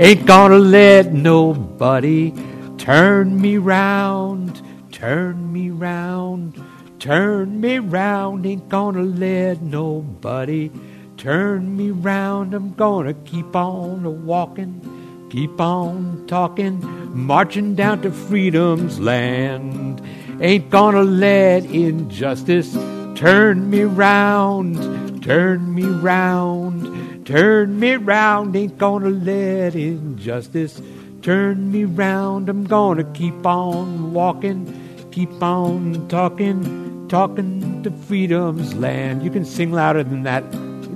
Ain't 0.00 0.24
gonna 0.24 0.58
let 0.58 1.12
nobody 1.12 2.32
turn 2.78 3.38
me 3.42 3.58
round, 3.58 4.62
turn 5.02 5.52
me 5.52 5.68
round. 5.68 6.54
Turn 7.00 7.60
me 7.60 7.80
round, 7.80 8.46
ain't 8.46 8.68
gonna 8.68 9.02
let 9.02 9.60
nobody 9.60 10.70
turn 11.16 11.76
me 11.76 11.90
round. 11.90 12.54
I'm 12.54 12.72
gonna 12.74 13.12
keep 13.24 13.56
on 13.56 14.04
a 14.06 14.10
walking, 14.10 15.26
keep 15.28 15.60
on 15.60 16.24
talking, 16.28 16.78
marching 17.12 17.74
down 17.74 18.02
to 18.02 18.12
freedom's 18.12 19.00
land. 19.00 20.00
Ain't 20.40 20.70
gonna 20.70 21.02
let 21.02 21.64
injustice 21.64 22.72
turn 23.16 23.70
me 23.70 23.82
round, 23.82 25.20
turn 25.20 25.74
me 25.74 25.82
round, 25.82 27.26
turn 27.26 27.80
me 27.80 27.96
round. 27.96 28.54
Ain't 28.54 28.78
gonna 28.78 29.10
let 29.10 29.74
injustice 29.74 30.80
turn 31.22 31.72
me 31.72 31.86
round. 31.86 32.48
I'm 32.48 32.62
gonna 32.62 33.02
keep 33.14 33.44
on 33.44 34.12
walking, 34.12 34.78
keep 35.12 35.42
on 35.42 36.08
talking 36.08 37.06
talking 37.08 37.82
to 37.82 37.90
freedom's 37.90 38.74
land. 38.74 39.22
You 39.22 39.30
can 39.30 39.44
sing 39.44 39.70
louder 39.70 40.02
than 40.02 40.22
that. 40.22 40.42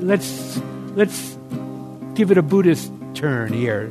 Let's 0.01 0.59
let's 0.95 1.37
give 2.15 2.31
it 2.31 2.39
a 2.39 2.43
Buddhist 2.43 2.91
turn 3.15 3.53
here. 3.53 3.91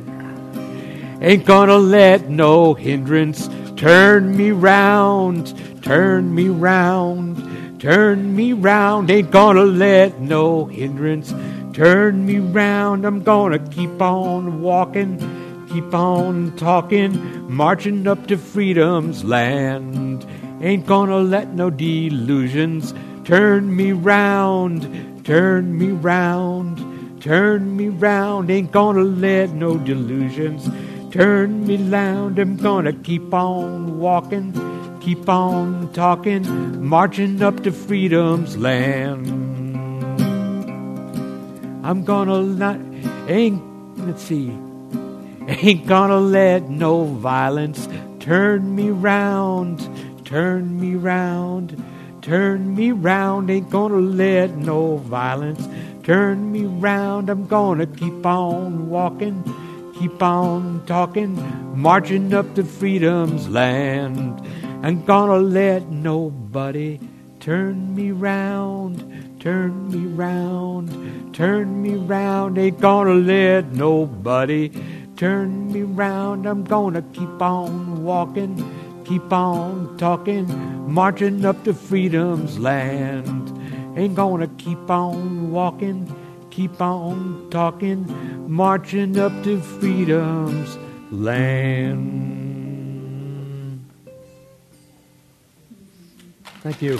Ain't 1.21 1.45
gonna 1.45 1.77
let 1.77 2.29
no 2.29 2.73
hindrance 2.73 3.47
turn 3.75 4.35
me 4.35 4.51
round, 4.51 5.53
turn 5.83 6.33
me 6.33 6.49
round, 6.49 7.79
turn 7.79 8.35
me 8.35 8.53
round. 8.53 9.11
Ain't 9.11 9.29
gonna 9.29 9.63
let 9.63 10.19
no 10.19 10.65
hindrance 10.65 11.33
turn 11.73 12.25
me 12.25 12.39
round. 12.39 13.05
I'm 13.05 13.21
gonna 13.21 13.59
keep 13.59 14.01
on 14.01 14.61
walking, 14.61 15.19
keep 15.71 15.93
on 15.93 16.55
talking, 16.57 17.51
marching 17.51 18.07
up 18.07 18.25
to 18.27 18.38
freedom's 18.38 19.23
land. 19.23 20.05
Ain't 20.65 20.88
gonna 20.88 21.19
let 21.19 21.54
no 21.54 21.69
delusions 21.69 22.95
turn 23.23 23.75
me 23.75 23.91
round, 23.91 25.23
turn 25.23 25.78
me 25.78 25.91
round, 25.91 27.21
turn 27.21 27.78
me 27.78 27.89
round. 27.89 28.49
Ain't 28.49 28.71
gonna 28.71 29.04
let 29.04 29.51
no 29.51 29.78
delusions 29.78 30.67
turn 31.13 31.67
me 31.67 31.78
round. 31.78 32.39
I'm 32.39 32.58
gonna 32.58 32.93
keep 32.93 33.32
on 33.32 33.99
walking, 33.99 34.54
keep 35.01 35.30
on 35.30 35.93
talking, 35.93 36.84
marching 36.84 37.43
up 37.43 37.62
to 37.62 37.71
freedom's 37.71 38.58
land. 38.58 39.28
I'm 41.86 42.04
gonna 42.04 42.41
not, 42.41 42.80
ain't, 43.28 43.62
let's 43.99 44.23
see, 44.23 44.49
ain't 45.47 45.86
gonna 45.86 46.19
let 46.19 46.71
no 46.71 47.04
violence 47.04 47.88
turn 48.19 48.75
me 48.75 48.89
round 48.89 49.88
Turn 50.36 50.78
me 50.82 50.95
round, 50.95 51.82
turn 52.21 52.76
me 52.76 52.91
round, 52.91 53.50
ain't 53.50 53.69
gonna 53.69 54.02
let 54.02 54.58
no 54.58 54.98
violence 54.98 55.65
turn 56.04 56.52
me 56.52 56.65
round. 56.65 57.30
I'm 57.30 57.48
gonna 57.48 57.86
keep 57.86 58.26
on 58.26 58.89
walking, 58.89 59.41
keep 59.98 60.21
on 60.21 60.86
talking, 60.86 61.39
marching 61.74 62.34
up 62.34 62.54
to 62.56 62.65
freedom's 62.65 63.48
land. 63.48 64.45
Ain't 64.84 65.06
gonna 65.06 65.38
let 65.38 65.89
nobody 65.89 67.00
turn 67.39 67.95
me 67.95 68.12
round, 68.12 69.39
turn 69.39 69.89
me 69.89 70.06
round, 70.06 71.34
turn 71.34 71.82
me 71.82 71.95
round. 71.95 72.58
Ain't 72.58 72.82
gonna 72.82 73.13
let 73.13 73.71
nobody 73.71 74.69
turn 75.15 75.71
me 75.71 75.84
round. 75.84 76.45
I'm 76.45 76.65
gonna 76.65 77.04
keep 77.13 77.41
on 77.41 78.04
walking 78.04 78.85
keep 79.06 79.32
on 79.32 79.96
talking, 79.98 80.48
marching 80.91 81.46
up 81.46 81.63
to 81.63 81.74
freedom's 81.74 82.60
land. 82.60 83.52
Ain't 83.98 84.15
gonna 84.15 84.48
keep 84.58 84.89
on 84.89 85.52
walking, 85.52 86.13
keep 86.50 86.82
on 86.82 87.48
talking, 87.52 88.06
marching 88.52 89.18
up 89.18 89.32
to 89.44 89.62
freedom's 89.62 90.78
land. 91.12 92.36
Thank 96.62 96.82
you. 96.82 97.00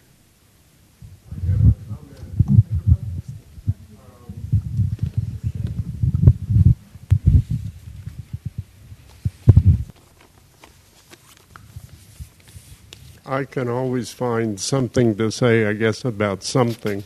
I 13.27 13.43
can 13.43 13.67
always 13.67 14.13
find 14.13 14.57
something 14.57 15.17
to 15.17 15.29
say, 15.31 15.65
I 15.65 15.73
guess, 15.73 16.05
about 16.05 16.43
something. 16.43 17.03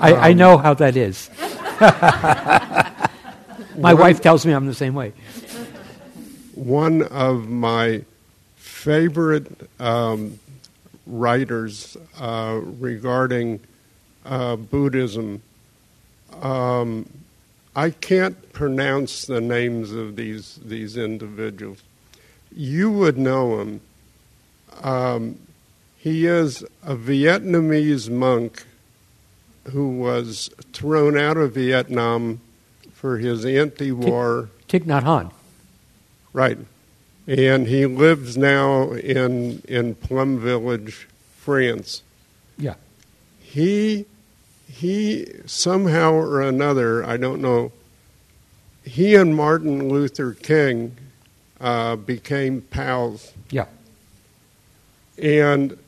I, 0.00 0.12
um, 0.12 0.20
I 0.20 0.32
know 0.34 0.58
how 0.58 0.74
that 0.74 0.96
is. 0.96 1.30
my 1.80 3.94
one, 3.94 3.98
wife 3.98 4.20
tells 4.20 4.44
me 4.44 4.52
I'm 4.52 4.66
the 4.66 4.74
same 4.74 4.94
way. 4.94 5.14
One 6.54 7.02
of 7.04 7.48
my 7.48 8.04
favorite 8.56 9.46
um, 9.80 10.38
writers 11.06 11.96
uh, 12.20 12.60
regarding 12.62 13.60
uh, 14.26 14.56
Buddhism, 14.56 15.40
um, 16.42 17.08
I 17.74 17.90
can't 17.90 18.52
pronounce 18.52 19.24
the 19.24 19.40
names 19.40 19.92
of 19.92 20.16
these 20.16 20.60
these 20.64 20.98
individuals. 20.98 21.82
You 22.54 22.90
would 22.90 23.16
know 23.16 23.60
him 23.60 23.80
um, 24.82 25.38
he 25.96 26.26
is 26.26 26.62
a 26.82 26.94
Vietnamese 26.96 28.08
monk 28.10 28.64
who 29.72 29.88
was 29.88 30.50
thrown 30.72 31.18
out 31.18 31.36
of 31.36 31.54
Vietnam 31.54 32.40
for 32.92 33.18
his 33.18 33.44
anti-war. 33.44 34.50
Thich 34.68 34.84
Nhat 34.84 35.02
Hanh. 35.02 35.32
Right, 36.32 36.58
and 37.26 37.66
he 37.66 37.86
lives 37.86 38.36
now 38.36 38.92
in 38.92 39.62
in 39.66 39.94
Plum 39.94 40.38
Village, 40.38 41.08
France. 41.36 42.02
Yeah. 42.58 42.74
He 43.40 44.06
he 44.68 45.26
somehow 45.46 46.12
or 46.12 46.42
another, 46.42 47.04
I 47.04 47.16
don't 47.16 47.40
know. 47.40 47.72
He 48.84 49.14
and 49.14 49.34
Martin 49.34 49.88
Luther 49.88 50.32
King 50.32 50.96
uh, 51.60 51.96
became 51.96 52.60
pals. 52.60 53.32
Yeah. 53.50 53.66
And 55.18 55.78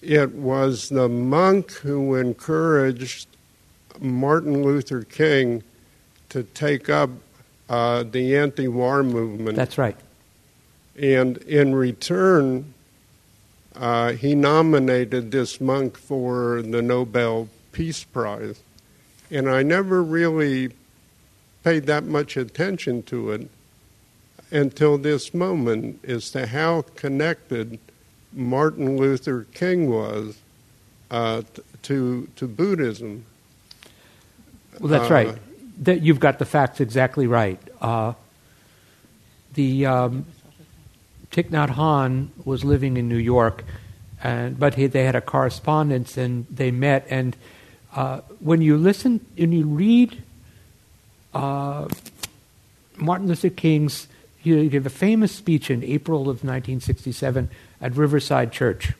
it 0.00 0.34
was 0.34 0.88
the 0.88 1.08
monk 1.08 1.72
who 1.72 2.16
encouraged 2.16 3.28
Martin 4.00 4.62
Luther 4.62 5.02
King 5.02 5.62
to 6.30 6.42
take 6.42 6.88
up 6.88 7.10
uh, 7.68 8.02
the 8.02 8.36
anti 8.36 8.68
war 8.68 9.02
movement. 9.02 9.56
That's 9.56 9.78
right. 9.78 9.96
And 11.00 11.38
in 11.38 11.74
return, 11.74 12.74
uh, 13.76 14.12
he 14.12 14.34
nominated 14.34 15.30
this 15.30 15.60
monk 15.60 15.96
for 15.96 16.62
the 16.62 16.82
Nobel 16.82 17.48
Peace 17.72 18.04
Prize. 18.04 18.60
And 19.30 19.48
I 19.48 19.62
never 19.62 20.02
really 20.02 20.72
paid 21.64 21.86
that 21.86 22.04
much 22.04 22.36
attention 22.36 23.02
to 23.04 23.30
it 23.30 23.48
until 24.50 24.98
this 24.98 25.32
moment 25.32 26.04
as 26.04 26.30
to 26.32 26.46
how 26.46 26.82
connected 26.94 27.78
Martin 28.32 28.96
Luther 28.96 29.46
King 29.52 29.90
was 29.90 30.38
uh, 31.10 31.42
to 31.82 32.28
to 32.36 32.48
Buddhism. 32.48 33.24
Well, 34.80 34.88
that's 34.88 35.10
uh, 35.10 35.14
right. 35.14 35.38
That 35.82 36.02
you've 36.02 36.20
got 36.20 36.38
the 36.38 36.44
facts 36.44 36.80
exactly 36.80 37.26
right. 37.26 37.60
Uh, 37.80 38.14
the 39.54 39.86
um, 39.86 40.26
Thich 41.30 41.50
Nhat 41.50 41.70
Hanh 41.70 42.28
was 42.44 42.64
living 42.64 42.96
in 42.96 43.08
New 43.08 43.16
York, 43.16 43.64
and 44.22 44.58
but 44.58 44.74
he, 44.74 44.86
they 44.86 45.04
had 45.04 45.14
a 45.14 45.20
correspondence, 45.20 46.16
and 46.16 46.46
they 46.50 46.70
met. 46.70 47.06
And 47.10 47.36
uh, 47.94 48.20
when 48.40 48.62
you 48.62 48.76
listen, 48.76 49.24
when 49.36 49.52
you 49.52 49.66
read 49.66 50.22
uh, 51.34 51.88
Martin 52.96 53.28
Luther 53.28 53.50
King's, 53.50 54.08
he 54.38 54.68
gave 54.68 54.86
a 54.86 54.90
famous 54.90 55.32
speech 55.32 55.70
in 55.70 55.84
April 55.84 56.22
of 56.22 56.44
1967 56.44 57.50
at 57.82 57.96
Riverside 57.96 58.52
Church 58.52 58.92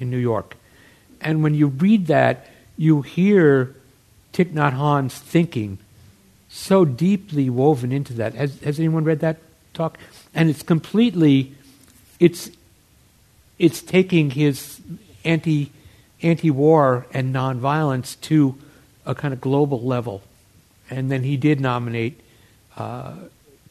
in 0.00 0.10
New 0.10 0.18
York. 0.18 0.56
And 1.20 1.42
when 1.42 1.54
you 1.54 1.68
read 1.68 2.06
that, 2.08 2.48
you 2.76 3.02
hear 3.02 3.74
Thich 4.32 4.52
Nhat 4.52 4.72
Hanh's 4.72 5.16
thinking 5.16 5.78
so 6.48 6.84
deeply 6.84 7.50
woven 7.50 7.92
into 7.92 8.14
that. 8.14 8.34
Has, 8.34 8.58
has 8.60 8.78
anyone 8.78 9.04
read 9.04 9.20
that 9.20 9.38
talk? 9.74 9.98
And 10.34 10.48
it's 10.50 10.62
completely, 10.62 11.52
it's, 12.18 12.50
it's 13.58 13.82
taking 13.82 14.30
his 14.30 14.80
anti, 15.24 15.70
anti-war 16.22 17.06
and 17.12 17.34
nonviolence 17.34 18.20
to 18.22 18.56
a 19.04 19.14
kind 19.14 19.34
of 19.34 19.40
global 19.40 19.82
level. 19.82 20.22
And 20.90 21.10
then 21.10 21.22
he 21.22 21.36
did 21.36 21.60
nominate 21.60 22.20
uh, 22.76 23.14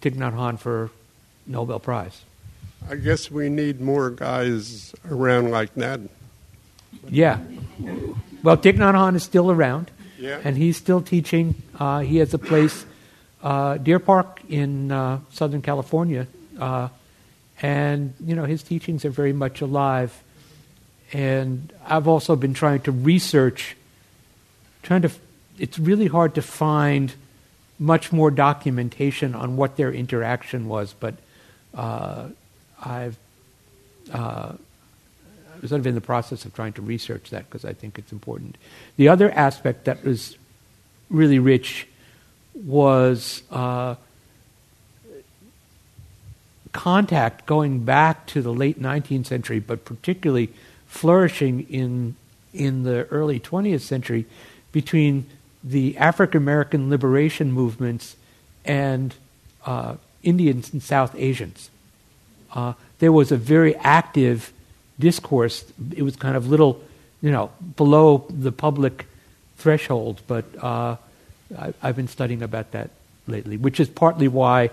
Thich 0.01 0.16
Nhat 0.16 0.34
Hanh 0.34 0.60
for 0.60 0.91
Nobel 1.45 1.80
Prize. 1.80 2.22
I 2.90 2.96
guess 2.96 3.32
we 3.32 3.50
need 3.50 3.82
more 3.82 4.10
guys 4.10 4.94
around 5.10 5.52
like 5.52 5.74
that. 5.76 6.00
Yeah. 7.10 7.40
Well, 8.44 8.58
Thich 8.58 8.78
Nhat 8.78 8.94
Hanh 8.94 9.16
is 9.16 9.24
still 9.24 9.50
around. 9.52 9.90
Yeah. 10.20 10.40
And 10.44 10.56
he's 10.56 10.78
still 10.78 11.02
teaching. 11.02 11.56
Uh, 11.80 12.00
he 12.00 12.18
has 12.18 12.34
a 12.34 12.38
place, 12.38 12.86
uh, 13.42 13.78
Deer 13.78 14.00
Park 14.00 14.42
in 14.48 14.92
uh, 14.92 15.20
Southern 15.32 15.62
California. 15.62 16.28
Uh, 16.60 16.90
and, 17.62 18.14
you 18.24 18.36
know, 18.36 18.46
his 18.46 18.64
teachings 18.64 19.06
are 19.06 19.10
very 19.10 19.34
much 19.34 19.62
alive. 19.62 20.24
And 21.12 21.72
I've 21.86 22.08
also 22.08 22.36
been 22.36 22.54
trying 22.54 22.82
to 22.82 22.92
research, 22.92 23.76
trying 24.82 25.02
to, 25.04 25.12
it's 25.58 25.78
really 25.78 26.08
hard 26.08 26.36
to 26.36 26.42
find 26.42 27.14
much 27.80 28.12
more 28.12 28.32
documentation 28.32 29.36
on 29.36 29.58
what 29.58 29.78
their 29.78 29.92
interaction 29.92 30.68
was, 30.68 30.94
but 30.98 31.16
uh, 31.74 32.30
I've 32.84 33.18
uh, 34.12 34.54
sort 35.68 35.80
of 35.80 35.88
in 35.88 35.96
the 35.96 36.02
process 36.02 36.46
of 36.46 36.54
trying 36.54 36.74
to 36.74 36.82
research 36.82 37.30
that 37.30 37.50
because 37.50 37.64
I 37.66 37.74
think 37.74 37.98
it's 37.98 38.12
important. 38.12 38.58
The 38.98 39.08
other 39.08 39.32
aspect 39.32 39.86
that 39.86 40.04
was 40.04 40.38
really 41.10 41.40
rich 41.40 41.88
was 42.54 43.44
uh, 43.52 43.96
contact 46.74 47.46
going 47.46 47.86
back 47.86 48.28
to 48.28 48.42
the 48.42 48.54
late 48.54 48.82
19th 48.82 49.28
century, 49.28 49.60
but 49.60 49.86
particularly 49.86 50.50
flourishing 50.88 51.62
in 51.70 52.16
in 52.54 52.84
the 52.84 53.08
early 53.08 53.40
20th 53.40 53.82
century 53.82 54.28
between 54.72 55.26
the 55.64 55.98
African 55.98 56.38
American 56.38 56.88
liberation 56.88 57.52
movements 57.52 58.16
and 58.64 59.16
uh, 59.66 59.96
Indians 60.22 60.72
and 60.72 60.84
South 60.84 61.16
Asians 61.16 61.72
uh, 62.54 62.74
there 62.99 63.12
was 63.12 63.32
a 63.32 63.38
very 63.38 63.76
active 63.78 64.54
discourse. 64.99 65.66
It 65.95 66.04
was 66.04 66.16
kind 66.16 66.38
of 66.38 66.47
little, 66.47 66.82
you 67.22 67.32
know, 67.32 67.51
below 67.76 68.26
the 68.30 68.51
public 68.51 69.08
threshold, 69.58 70.22
but 70.28 70.45
uh, 70.62 70.97
I, 71.58 71.74
have 71.82 71.95
been 71.95 72.08
studying 72.08 72.43
about 72.43 72.72
that 72.72 72.91
lately, 73.28 73.58
which 73.58 73.80
is 73.80 73.88
partly 73.88 74.28
why 74.28 74.70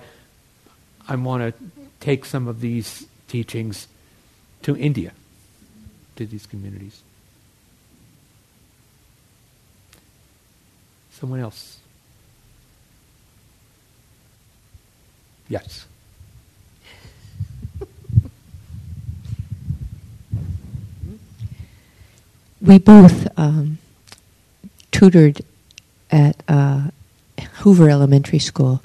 I 1.09 1.17
want 1.17 1.43
to 1.57 1.65
take 2.01 2.25
some 2.25 2.49
of 2.49 2.61
these 2.61 3.07
teachings 3.29 3.89
to 4.63 4.77
India, 4.77 5.13
to 6.17 6.27
these 6.27 6.47
communities. 6.47 7.03
Someone 11.13 11.41
else? 11.41 11.79
Yes. 15.49 15.87
We 22.61 22.79
both 22.79 23.27
um, 23.39 23.79
tutored 24.91 25.41
at 26.11 26.43
uh, 26.49 26.89
Hoover 27.59 27.89
Elementary 27.89 28.39
School 28.39 28.83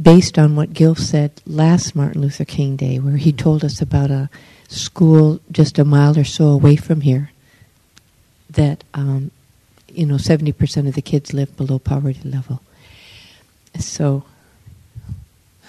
based 0.00 0.38
on 0.38 0.56
what 0.56 0.74
Gil 0.74 0.94
said 0.94 1.32
last 1.46 1.96
Martin 1.96 2.20
Luther 2.20 2.44
King 2.44 2.76
Day, 2.76 2.98
where 2.98 3.16
he 3.16 3.32
told 3.32 3.64
us 3.64 3.80
about 3.80 4.10
a 4.10 4.28
school 4.68 5.40
just 5.50 5.78
a 5.78 5.84
mile 5.84 6.18
or 6.18 6.24
so 6.24 6.48
away 6.48 6.76
from 6.76 7.00
here 7.00 7.30
that, 8.50 8.84
um, 8.92 9.30
you 9.88 10.04
know, 10.04 10.16
70% 10.16 10.88
of 10.88 10.94
the 10.94 11.02
kids 11.02 11.32
live 11.32 11.56
below 11.56 11.78
poverty 11.78 12.28
level. 12.28 12.60
So 13.78 14.24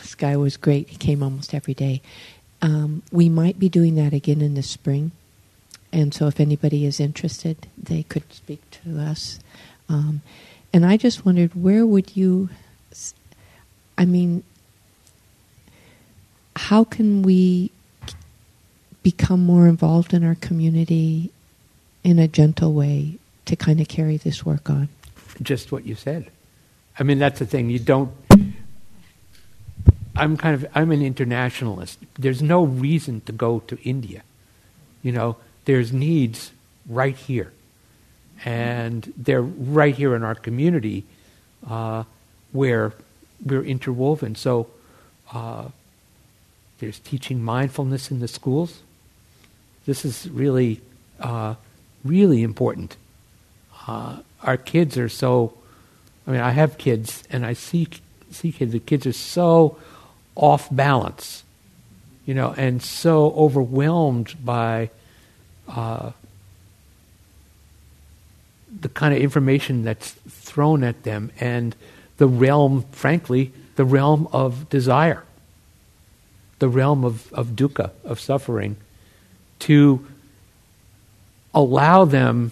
this 0.01 0.15
guy 0.15 0.35
was 0.35 0.57
great. 0.57 0.89
He 0.89 0.97
came 0.97 1.23
almost 1.23 1.53
every 1.53 1.73
day. 1.73 2.01
Um, 2.61 3.03
we 3.11 3.29
might 3.29 3.59
be 3.59 3.69
doing 3.69 3.95
that 3.95 4.13
again 4.13 4.41
in 4.41 4.55
the 4.55 4.63
spring 4.63 5.11
and 5.91 6.13
so, 6.13 6.27
if 6.27 6.39
anybody 6.39 6.85
is 6.85 6.99
interested, 6.99 7.67
they 7.77 8.03
could 8.03 8.31
speak 8.33 8.61
to 8.83 8.99
us. 8.99 9.39
Um, 9.89 10.21
and 10.73 10.85
I 10.85 10.97
just 10.97 11.25
wondered, 11.25 11.55
where 11.55 11.85
would 11.85 12.15
you 12.15 12.49
I 13.97 14.05
mean, 14.05 14.43
how 16.55 16.83
can 16.83 17.23
we 17.23 17.71
become 19.01 19.43
more 19.43 19.67
involved 19.67 20.13
in 20.13 20.23
our 20.23 20.35
community 20.35 21.31
in 22.03 22.19
a 22.19 22.27
gentle 22.27 22.73
way 22.73 23.17
to 23.45 23.55
kind 23.55 23.81
of 23.81 23.87
carry 23.87 24.17
this 24.17 24.45
work 24.45 24.69
on? 24.69 24.89
Just 25.41 25.71
what 25.71 25.85
you 25.85 25.95
said. 25.95 26.29
I 26.99 27.03
mean, 27.03 27.19
that's 27.19 27.39
the 27.39 27.45
thing. 27.45 27.69
You 27.69 27.79
don't. 27.79 28.11
I'm 30.15 30.37
kind 30.37 30.55
of. 30.55 30.65
I'm 30.75 30.91
an 30.91 31.01
internationalist. 31.01 31.99
There's 32.17 32.41
no 32.41 32.63
reason 32.63 33.21
to 33.21 33.31
go 33.31 33.59
to 33.61 33.79
India. 33.81 34.23
You 35.03 35.11
know, 35.11 35.37
there's 35.67 35.91
needs 35.91 36.51
right 36.87 37.17
here, 37.17 37.51
and 38.45 39.13
they're 39.17 39.41
right 39.41 39.93
here 39.93 40.15
in 40.15 40.23
our 40.23 40.33
community, 40.33 41.03
uh, 41.69 42.05
where 42.53 42.93
we're 43.45 43.65
interwoven. 43.65 44.33
So, 44.35 44.67
uh, 45.33 45.65
there's 46.79 46.99
teaching 46.99 47.43
mindfulness 47.43 48.09
in 48.11 48.21
the 48.21 48.29
schools. 48.29 48.79
This 49.85 50.05
is 50.05 50.29
really, 50.29 50.79
uh, 51.19 51.55
really 52.05 52.43
important. 52.43 52.95
Uh, 53.87 54.19
our 54.43 54.55
kids 54.57 54.97
are 54.97 55.09
so. 55.09 55.53
I 56.25 56.31
mean, 56.31 56.41
I 56.41 56.51
have 56.51 56.77
kids, 56.77 57.25
and 57.29 57.45
I 57.45 57.51
see 57.51 57.89
see 58.31 58.53
kids. 58.53 58.71
The 58.71 58.79
kids 58.79 59.05
are 59.05 59.11
so 59.11 59.77
off 60.33 60.69
balance, 60.71 61.43
you 62.25 62.33
know, 62.33 62.53
and 62.55 62.81
so 62.81 63.31
overwhelmed 63.31 64.33
by 64.45 64.91
uh, 65.67 66.11
the 68.79 68.89
kind 68.89 69.13
of 69.13 69.21
information 69.21 69.83
that's 69.83 70.11
thrown 70.11 70.83
at 70.83 71.03
them 71.03 71.31
and 71.39 71.75
the 72.17 72.27
realm, 72.27 72.83
frankly, 72.91 73.53
the 73.75 73.85
realm 73.85 74.27
of 74.31 74.69
desire, 74.69 75.23
the 76.59 76.67
realm 76.67 77.05
of, 77.05 77.31
of 77.33 77.49
dukkha, 77.49 77.91
of 78.03 78.19
suffering, 78.19 78.75
to 79.59 80.05
allow 81.53 82.05
them 82.05 82.51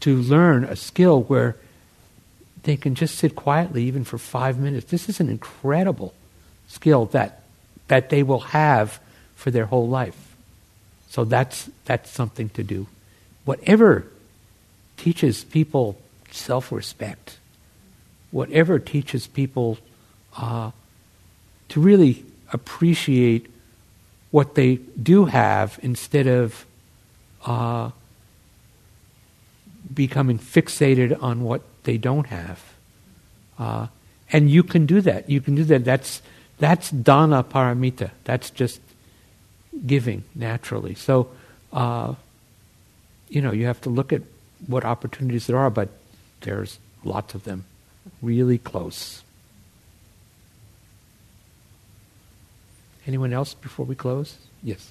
to 0.00 0.16
learn 0.16 0.64
a 0.64 0.76
skill 0.76 1.22
where 1.24 1.56
they 2.62 2.76
can 2.76 2.94
just 2.94 3.16
sit 3.16 3.34
quietly 3.34 3.84
even 3.84 4.04
for 4.04 4.18
five 4.18 4.58
minutes. 4.58 4.90
This 4.90 5.08
is 5.08 5.20
an 5.20 5.28
incredible 5.28 6.14
skill 6.68 7.06
that, 7.06 7.42
that 7.88 8.10
they 8.10 8.22
will 8.22 8.40
have 8.40 9.00
for 9.34 9.50
their 9.50 9.66
whole 9.66 9.88
life. 9.88 10.29
So 11.10 11.24
that's, 11.24 11.68
that's 11.86 12.08
something 12.08 12.50
to 12.50 12.62
do. 12.62 12.86
Whatever 13.44 14.06
teaches 14.96 15.42
people 15.42 15.98
self 16.30 16.70
respect, 16.70 17.38
whatever 18.30 18.78
teaches 18.78 19.26
people 19.26 19.78
uh, 20.36 20.70
to 21.70 21.80
really 21.80 22.24
appreciate 22.52 23.50
what 24.30 24.54
they 24.54 24.76
do 25.02 25.24
have 25.24 25.80
instead 25.82 26.28
of 26.28 26.64
uh, 27.44 27.90
becoming 29.92 30.38
fixated 30.38 31.20
on 31.20 31.42
what 31.42 31.62
they 31.82 31.98
don't 31.98 32.28
have. 32.28 32.62
Uh, 33.58 33.88
and 34.30 34.48
you 34.48 34.62
can 34.62 34.86
do 34.86 35.00
that. 35.00 35.28
You 35.28 35.40
can 35.40 35.56
do 35.56 35.64
that. 35.64 35.84
That's 35.84 36.22
that's 36.58 36.90
dana 36.90 37.42
paramita. 37.42 38.10
That's 38.22 38.50
just 38.50 38.80
giving 39.86 40.24
naturally. 40.34 40.94
So, 40.94 41.30
uh, 41.72 42.14
you 43.28 43.40
know, 43.40 43.52
you 43.52 43.66
have 43.66 43.80
to 43.82 43.90
look 43.90 44.12
at 44.12 44.22
what 44.66 44.84
opportunities 44.84 45.46
there 45.46 45.56
are, 45.58 45.70
but 45.70 45.88
there's 46.42 46.78
lots 47.04 47.34
of 47.34 47.44
them, 47.44 47.64
really 48.20 48.58
close. 48.58 49.22
Anyone 53.06 53.32
else 53.32 53.54
before 53.54 53.86
we 53.86 53.94
close? 53.94 54.36
Yes. 54.62 54.90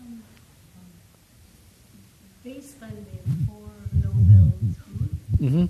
Um, 0.00 0.22
based 2.42 2.76
on 2.82 2.90
the 2.90 3.46
Four 3.46 3.70
Noble 4.02 4.52
Truths, 4.74 5.14
Mm-hmm. 5.40 5.66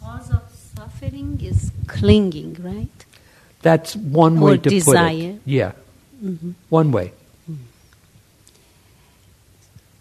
cause 0.00 0.30
of 0.30 0.42
suffering 0.74 1.38
is 1.42 1.70
clinging, 1.86 2.56
right? 2.60 3.04
That's 3.62 3.96
one 3.96 4.38
Or 4.38 4.50
way 4.50 4.56
to 4.58 4.70
put 4.82 4.96
it. 4.96 5.40
Yeah, 5.44 5.72
Mm-hmm. 6.24 6.52
one 6.68 6.90
way. 6.92 7.12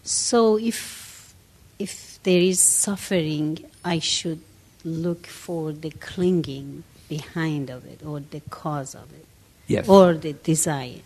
So 0.03 0.57
if 0.57 1.33
if 1.79 2.19
there 2.23 2.41
is 2.41 2.59
suffering, 2.59 3.59
I 3.83 3.99
should 3.99 4.41
look 4.83 5.27
for 5.27 5.71
the 5.73 5.91
clinging 5.91 6.83
behind 7.09 7.69
of 7.69 7.85
it 7.85 8.01
or 8.05 8.19
the 8.19 8.41
cause 8.49 8.95
of 8.95 9.11
it 9.13 9.25
Yes. 9.67 9.87
or 9.87 10.13
the 10.13 10.33
desire. 10.33 11.01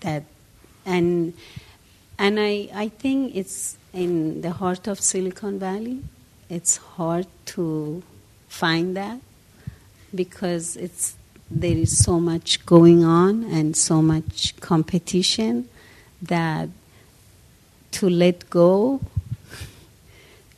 That 0.00 0.24
and 0.84 1.34
and 2.18 2.40
I 2.40 2.68
I 2.74 2.88
think 2.88 3.36
it's 3.36 3.76
in 3.92 4.40
the 4.40 4.50
heart 4.52 4.86
of 4.88 5.00
Silicon 5.00 5.58
Valley. 5.58 6.02
It's 6.48 6.76
hard 6.96 7.26
to 7.54 8.02
find 8.48 8.96
that 8.96 9.20
because 10.14 10.76
it's 10.76 11.14
there 11.54 11.76
is 11.76 11.98
so 11.98 12.18
much 12.18 12.64
going 12.66 13.04
on 13.04 13.44
and 13.44 13.76
so 13.76 14.00
much 14.02 14.54
competition 14.60 15.68
that 16.20 16.68
to 17.92 18.08
let 18.08 18.48
go 18.50 19.00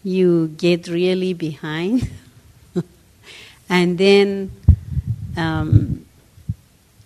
you 0.03 0.49
get 0.49 0.87
really 0.89 1.33
behind. 1.35 2.11
And 3.69 3.97
then 3.97 4.51
um, 5.37 6.05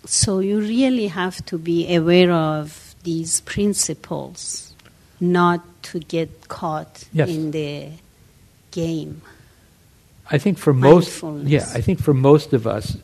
so 0.05 0.39
you 0.39 0.59
really 0.59 1.07
have 1.07 1.43
to 1.45 1.57
be 1.57 1.95
aware 1.95 2.31
of 2.31 2.95
these 3.03 3.39
principles 3.41 4.73
not 5.21 5.61
to 5.83 5.99
get 5.99 6.47
caught 6.49 7.05
Yes. 7.13 7.29
in 7.29 7.51
the 7.51 7.89
game. 8.71 9.21
I 10.29 10.37
think 10.37 10.57
for 10.57 10.73
most, 10.73 11.23
yeah, 11.43 11.65
I 11.73 11.81
think 11.81 11.99
for 12.01 12.13
most 12.13 12.53
of 12.53 12.67
us, 12.67 12.97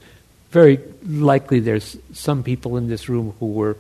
very 0.56 0.80
likely 1.06 1.60
there's 1.60 1.98
some 2.14 2.42
people 2.42 2.78
in 2.78 2.88
this 2.88 3.10
room 3.10 3.36
who 3.42 3.48
were 3.52 3.76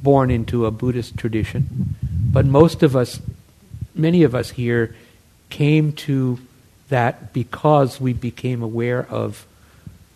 born 0.00 0.30
into 0.30 0.64
a 0.64 0.70
Buddhist 0.70 1.18
tradition, 1.18 1.96
but 2.32 2.46
most 2.46 2.84
of 2.84 2.94
us, 2.94 3.20
many 3.96 4.22
of 4.22 4.32
us 4.32 4.50
here, 4.50 4.94
came 5.50 5.90
to 5.92 6.38
that 6.88 7.32
because 7.32 8.00
we 8.00 8.12
became 8.12 8.62
aware 8.62 9.04
of 9.10 9.44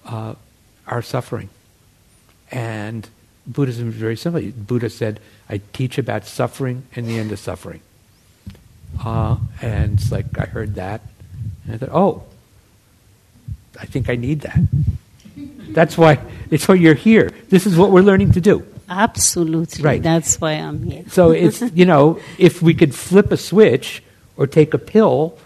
uh, 0.04 0.34
our 0.86 1.02
suffering. 1.02 1.48
And 2.52 3.08
Buddhism 3.44 3.88
is 3.88 3.96
very 3.96 4.16
simple. 4.16 4.40
Buddha 4.52 4.90
said, 4.90 5.18
"I 5.50 5.60
teach 5.72 5.98
about 5.98 6.26
suffering 6.26 6.84
and 6.94 7.08
the 7.08 7.18
end 7.18 7.32
of 7.32 7.40
suffering." 7.40 7.80
Uh, 9.04 9.38
and 9.60 9.98
it's 9.98 10.12
like 10.12 10.38
I 10.38 10.46
heard 10.46 10.76
that, 10.76 11.00
and 11.64 11.74
I 11.74 11.78
thought, 11.78 11.90
"Oh, 11.92 12.22
I 13.80 13.86
think 13.86 14.08
I 14.08 14.14
need 14.14 14.42
that. 14.42 14.60
That's 15.70 15.96
why 15.98 16.18
it's 16.50 16.66
why 16.68 16.74
you're 16.76 16.94
here. 16.94 17.30
This 17.48 17.66
is 17.66 17.76
what 17.76 17.90
we're 17.90 18.02
learning 18.02 18.32
to 18.32 18.40
do. 18.40 18.64
absolutely 18.88 19.84
Right. 19.84 20.02
that's 20.02 20.40
why 20.40 20.52
i'm 20.52 20.82
here 20.82 21.04
So 21.08 21.30
it's 21.32 21.60
you 21.80 21.84
know, 21.84 22.18
if 22.38 22.62
we 22.62 22.72
could 22.74 22.94
flip 22.94 23.30
a 23.32 23.36
switch 23.36 24.02
or 24.36 24.46
take 24.46 24.72
a 24.72 24.78
pill, 24.78 25.36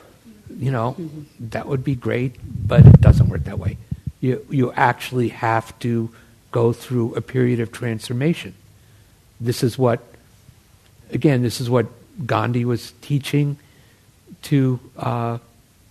you 0.59 0.71
know, 0.71 0.95
that 1.51 1.67
would 1.67 1.83
be 1.83 1.97
great, 1.97 2.37
but 2.69 2.87
it 2.87 3.01
doesn't 3.01 3.29
work 3.29 3.45
that 3.45 3.59
way. 3.59 3.79
You 4.21 4.47
you 4.51 4.71
actually 4.91 5.31
have 5.31 5.67
to 5.81 6.11
go 6.53 6.73
through 6.73 7.15
a 7.17 7.21
period 7.21 7.59
of 7.59 7.73
transformation. 7.73 8.55
This 9.41 9.63
is 9.67 9.77
what 9.77 10.01
again, 11.11 11.43
this 11.43 11.61
is 11.61 11.69
what 11.69 11.87
Gandhi 12.27 12.65
was 12.65 12.93
teaching 13.01 13.57
to 14.43 14.79
uh, 14.97 15.39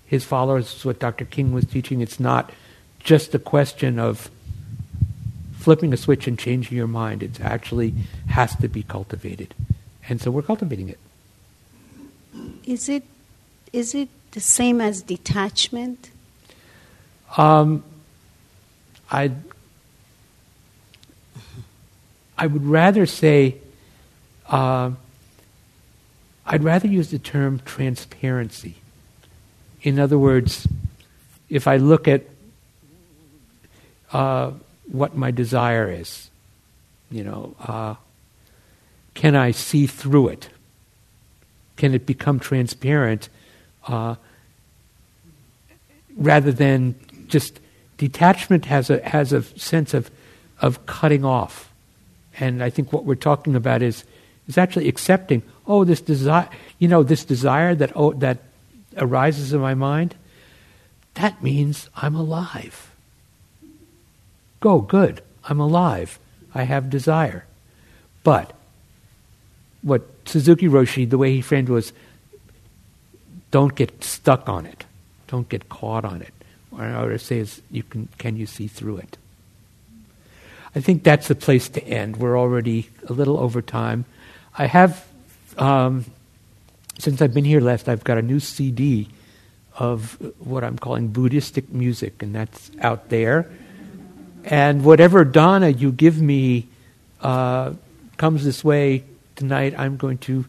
his 0.05 0.23
followers. 0.23 0.71
It's 0.73 0.85
what 0.85 0.99
Dr. 0.99 1.25
King 1.25 1.51
was 1.53 1.65
teaching. 1.65 1.99
It's 2.01 2.19
not 2.19 2.51
just 3.03 3.33
a 3.35 3.39
question 3.39 3.99
of 3.99 4.29
flipping 5.53 5.93
a 5.93 5.97
switch 5.97 6.27
and 6.27 6.37
changing 6.37 6.77
your 6.77 6.87
mind. 6.87 7.21
It 7.23 7.39
actually 7.41 7.93
has 8.29 8.55
to 8.57 8.67
be 8.67 8.83
cultivated, 8.83 9.53
and 10.07 10.21
so 10.21 10.31
we're 10.31 10.41
cultivating 10.41 10.89
it. 10.89 10.99
Is 12.65 12.89
it 12.89 13.03
is 13.73 13.93
it 13.95 14.09
the 14.31 14.39
same 14.39 14.81
as 14.81 15.01
detachment? 15.01 16.09
Um, 17.37 17.83
I 19.11 19.31
I 22.37 22.47
would 22.47 22.65
rather 22.65 23.05
say 23.05 23.57
uh, 24.47 24.91
I'd 26.45 26.63
rather 26.63 26.87
use 26.87 27.11
the 27.11 27.19
term 27.19 27.61
transparency. 27.65 28.75
In 29.83 29.99
other 29.99 30.17
words, 30.17 30.67
if 31.49 31.67
I 31.67 31.77
look 31.77 32.07
at 32.07 32.23
uh, 34.13 34.51
what 34.91 35.15
my 35.15 35.31
desire 35.31 35.89
is, 35.89 36.29
you 37.09 37.23
know, 37.23 37.55
uh, 37.59 37.95
can 39.13 39.35
I 39.35 39.51
see 39.51 39.87
through 39.87 40.29
it? 40.29 40.49
Can 41.75 41.93
it 41.93 42.05
become 42.05 42.39
transparent? 42.39 43.29
Uh, 43.87 44.15
rather 46.15 46.51
than 46.51 46.95
just 47.27 47.59
detachment 47.97 48.65
has 48.65 48.89
a 48.89 49.01
has 49.07 49.33
a 49.33 49.41
sense 49.57 49.93
of 49.93 50.11
of 50.61 50.85
cutting 50.85 51.25
off. 51.25 51.71
And 52.39 52.63
I 52.63 52.69
think 52.69 52.93
what 52.93 53.05
we're 53.05 53.15
talking 53.15 53.55
about 53.55 53.81
is 53.81 54.03
is 54.47 54.57
actually 54.57 54.87
accepting, 54.87 55.43
oh, 55.67 55.83
this 55.83 56.01
desire, 56.01 56.49
you 56.79 56.87
know, 56.87 57.03
this 57.03 57.25
desire 57.25 57.75
that 57.75 57.91
oh, 57.95 58.13
that 58.13 58.39
arises 58.97 59.53
in 59.53 59.61
my 59.61 59.73
mind, 59.73 60.15
that 61.15 61.41
means 61.41 61.89
I'm 61.95 62.15
alive. 62.15 62.90
Go, 64.61 64.79
good. 64.79 65.21
I'm 65.43 65.59
alive. 65.59 66.17
I 66.55 66.63
have 66.63 66.89
desire. 66.89 67.45
But 68.23 68.53
what 69.81 70.07
Suzuki 70.25 70.67
Roshi, 70.67 71.09
the 71.09 71.17
way 71.17 71.33
he 71.33 71.41
framed 71.41 71.67
was, 71.67 71.91
don't 73.49 73.75
get 73.75 74.03
stuck 74.03 74.47
on 74.47 74.65
it. 74.65 74.85
Don't 75.27 75.49
get 75.49 75.67
caught 75.67 76.05
on 76.05 76.21
it. 76.21 76.33
What 76.69 76.83
I 76.83 77.03
would 77.03 77.19
say 77.19 77.39
is, 77.39 77.61
you 77.69 77.83
can, 77.83 78.07
can 78.17 78.37
you 78.37 78.45
see 78.45 78.67
through 78.67 78.97
it? 78.97 79.17
I 80.73 80.79
think 80.79 81.03
that's 81.03 81.27
the 81.27 81.35
place 81.35 81.67
to 81.69 81.83
end. 81.83 82.17
We're 82.17 82.39
already 82.39 82.89
a 83.09 83.13
little 83.13 83.37
over 83.37 83.61
time. 83.61 84.05
I 84.57 84.67
have, 84.67 85.05
um, 85.57 86.05
since 86.97 87.21
I've 87.21 87.33
been 87.33 87.43
here 87.45 87.59
last, 87.59 87.89
I've 87.89 88.05
got 88.05 88.17
a 88.17 88.21
new 88.21 88.39
CD 88.39 89.09
of 89.77 90.17
what 90.39 90.63
I'm 90.63 90.77
calling 90.77 91.09
Buddhistic 91.09 91.69
music, 91.73 92.21
and 92.21 92.33
that's 92.33 92.71
out 92.79 93.09
there. 93.09 93.49
And 94.43 94.83
whatever 94.83 95.23
Dana 95.23 95.69
you 95.69 95.91
give 95.91 96.21
me 96.21 96.67
uh, 97.21 97.73
comes 98.17 98.43
this 98.43 98.63
way 98.63 99.03
tonight, 99.35 99.75
I'm 99.77 99.97
going 99.97 100.17
to 100.19 100.45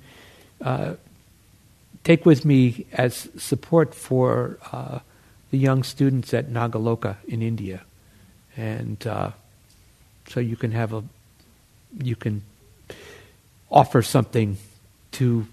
uh, 0.60 0.94
take 2.04 2.24
with 2.26 2.44
me 2.44 2.86
as 2.92 3.28
support 3.36 3.94
for 3.94 4.58
uh, 4.72 5.00
the 5.50 5.58
young 5.58 5.82
students 5.82 6.32
at 6.34 6.48
Nagaloka 6.48 7.16
in 7.28 7.42
India. 7.42 7.82
And 8.56 9.06
uh, 9.06 9.30
so 10.28 10.40
you 10.40 10.56
can 10.56 10.72
have 10.72 10.92
a, 10.92 11.04
you 12.02 12.16
can 12.16 12.42
offer 13.70 14.02
something 14.02 14.58
to 15.12 15.46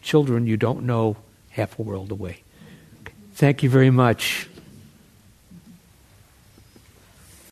children 0.00 0.46
you 0.46 0.56
don't 0.56 0.82
know 0.84 1.16
half 1.50 1.78
a 1.78 1.82
world 1.82 2.10
away. 2.10 2.42
Thank 3.34 3.62
you 3.62 3.70
very 3.70 3.90
much. 3.90 4.47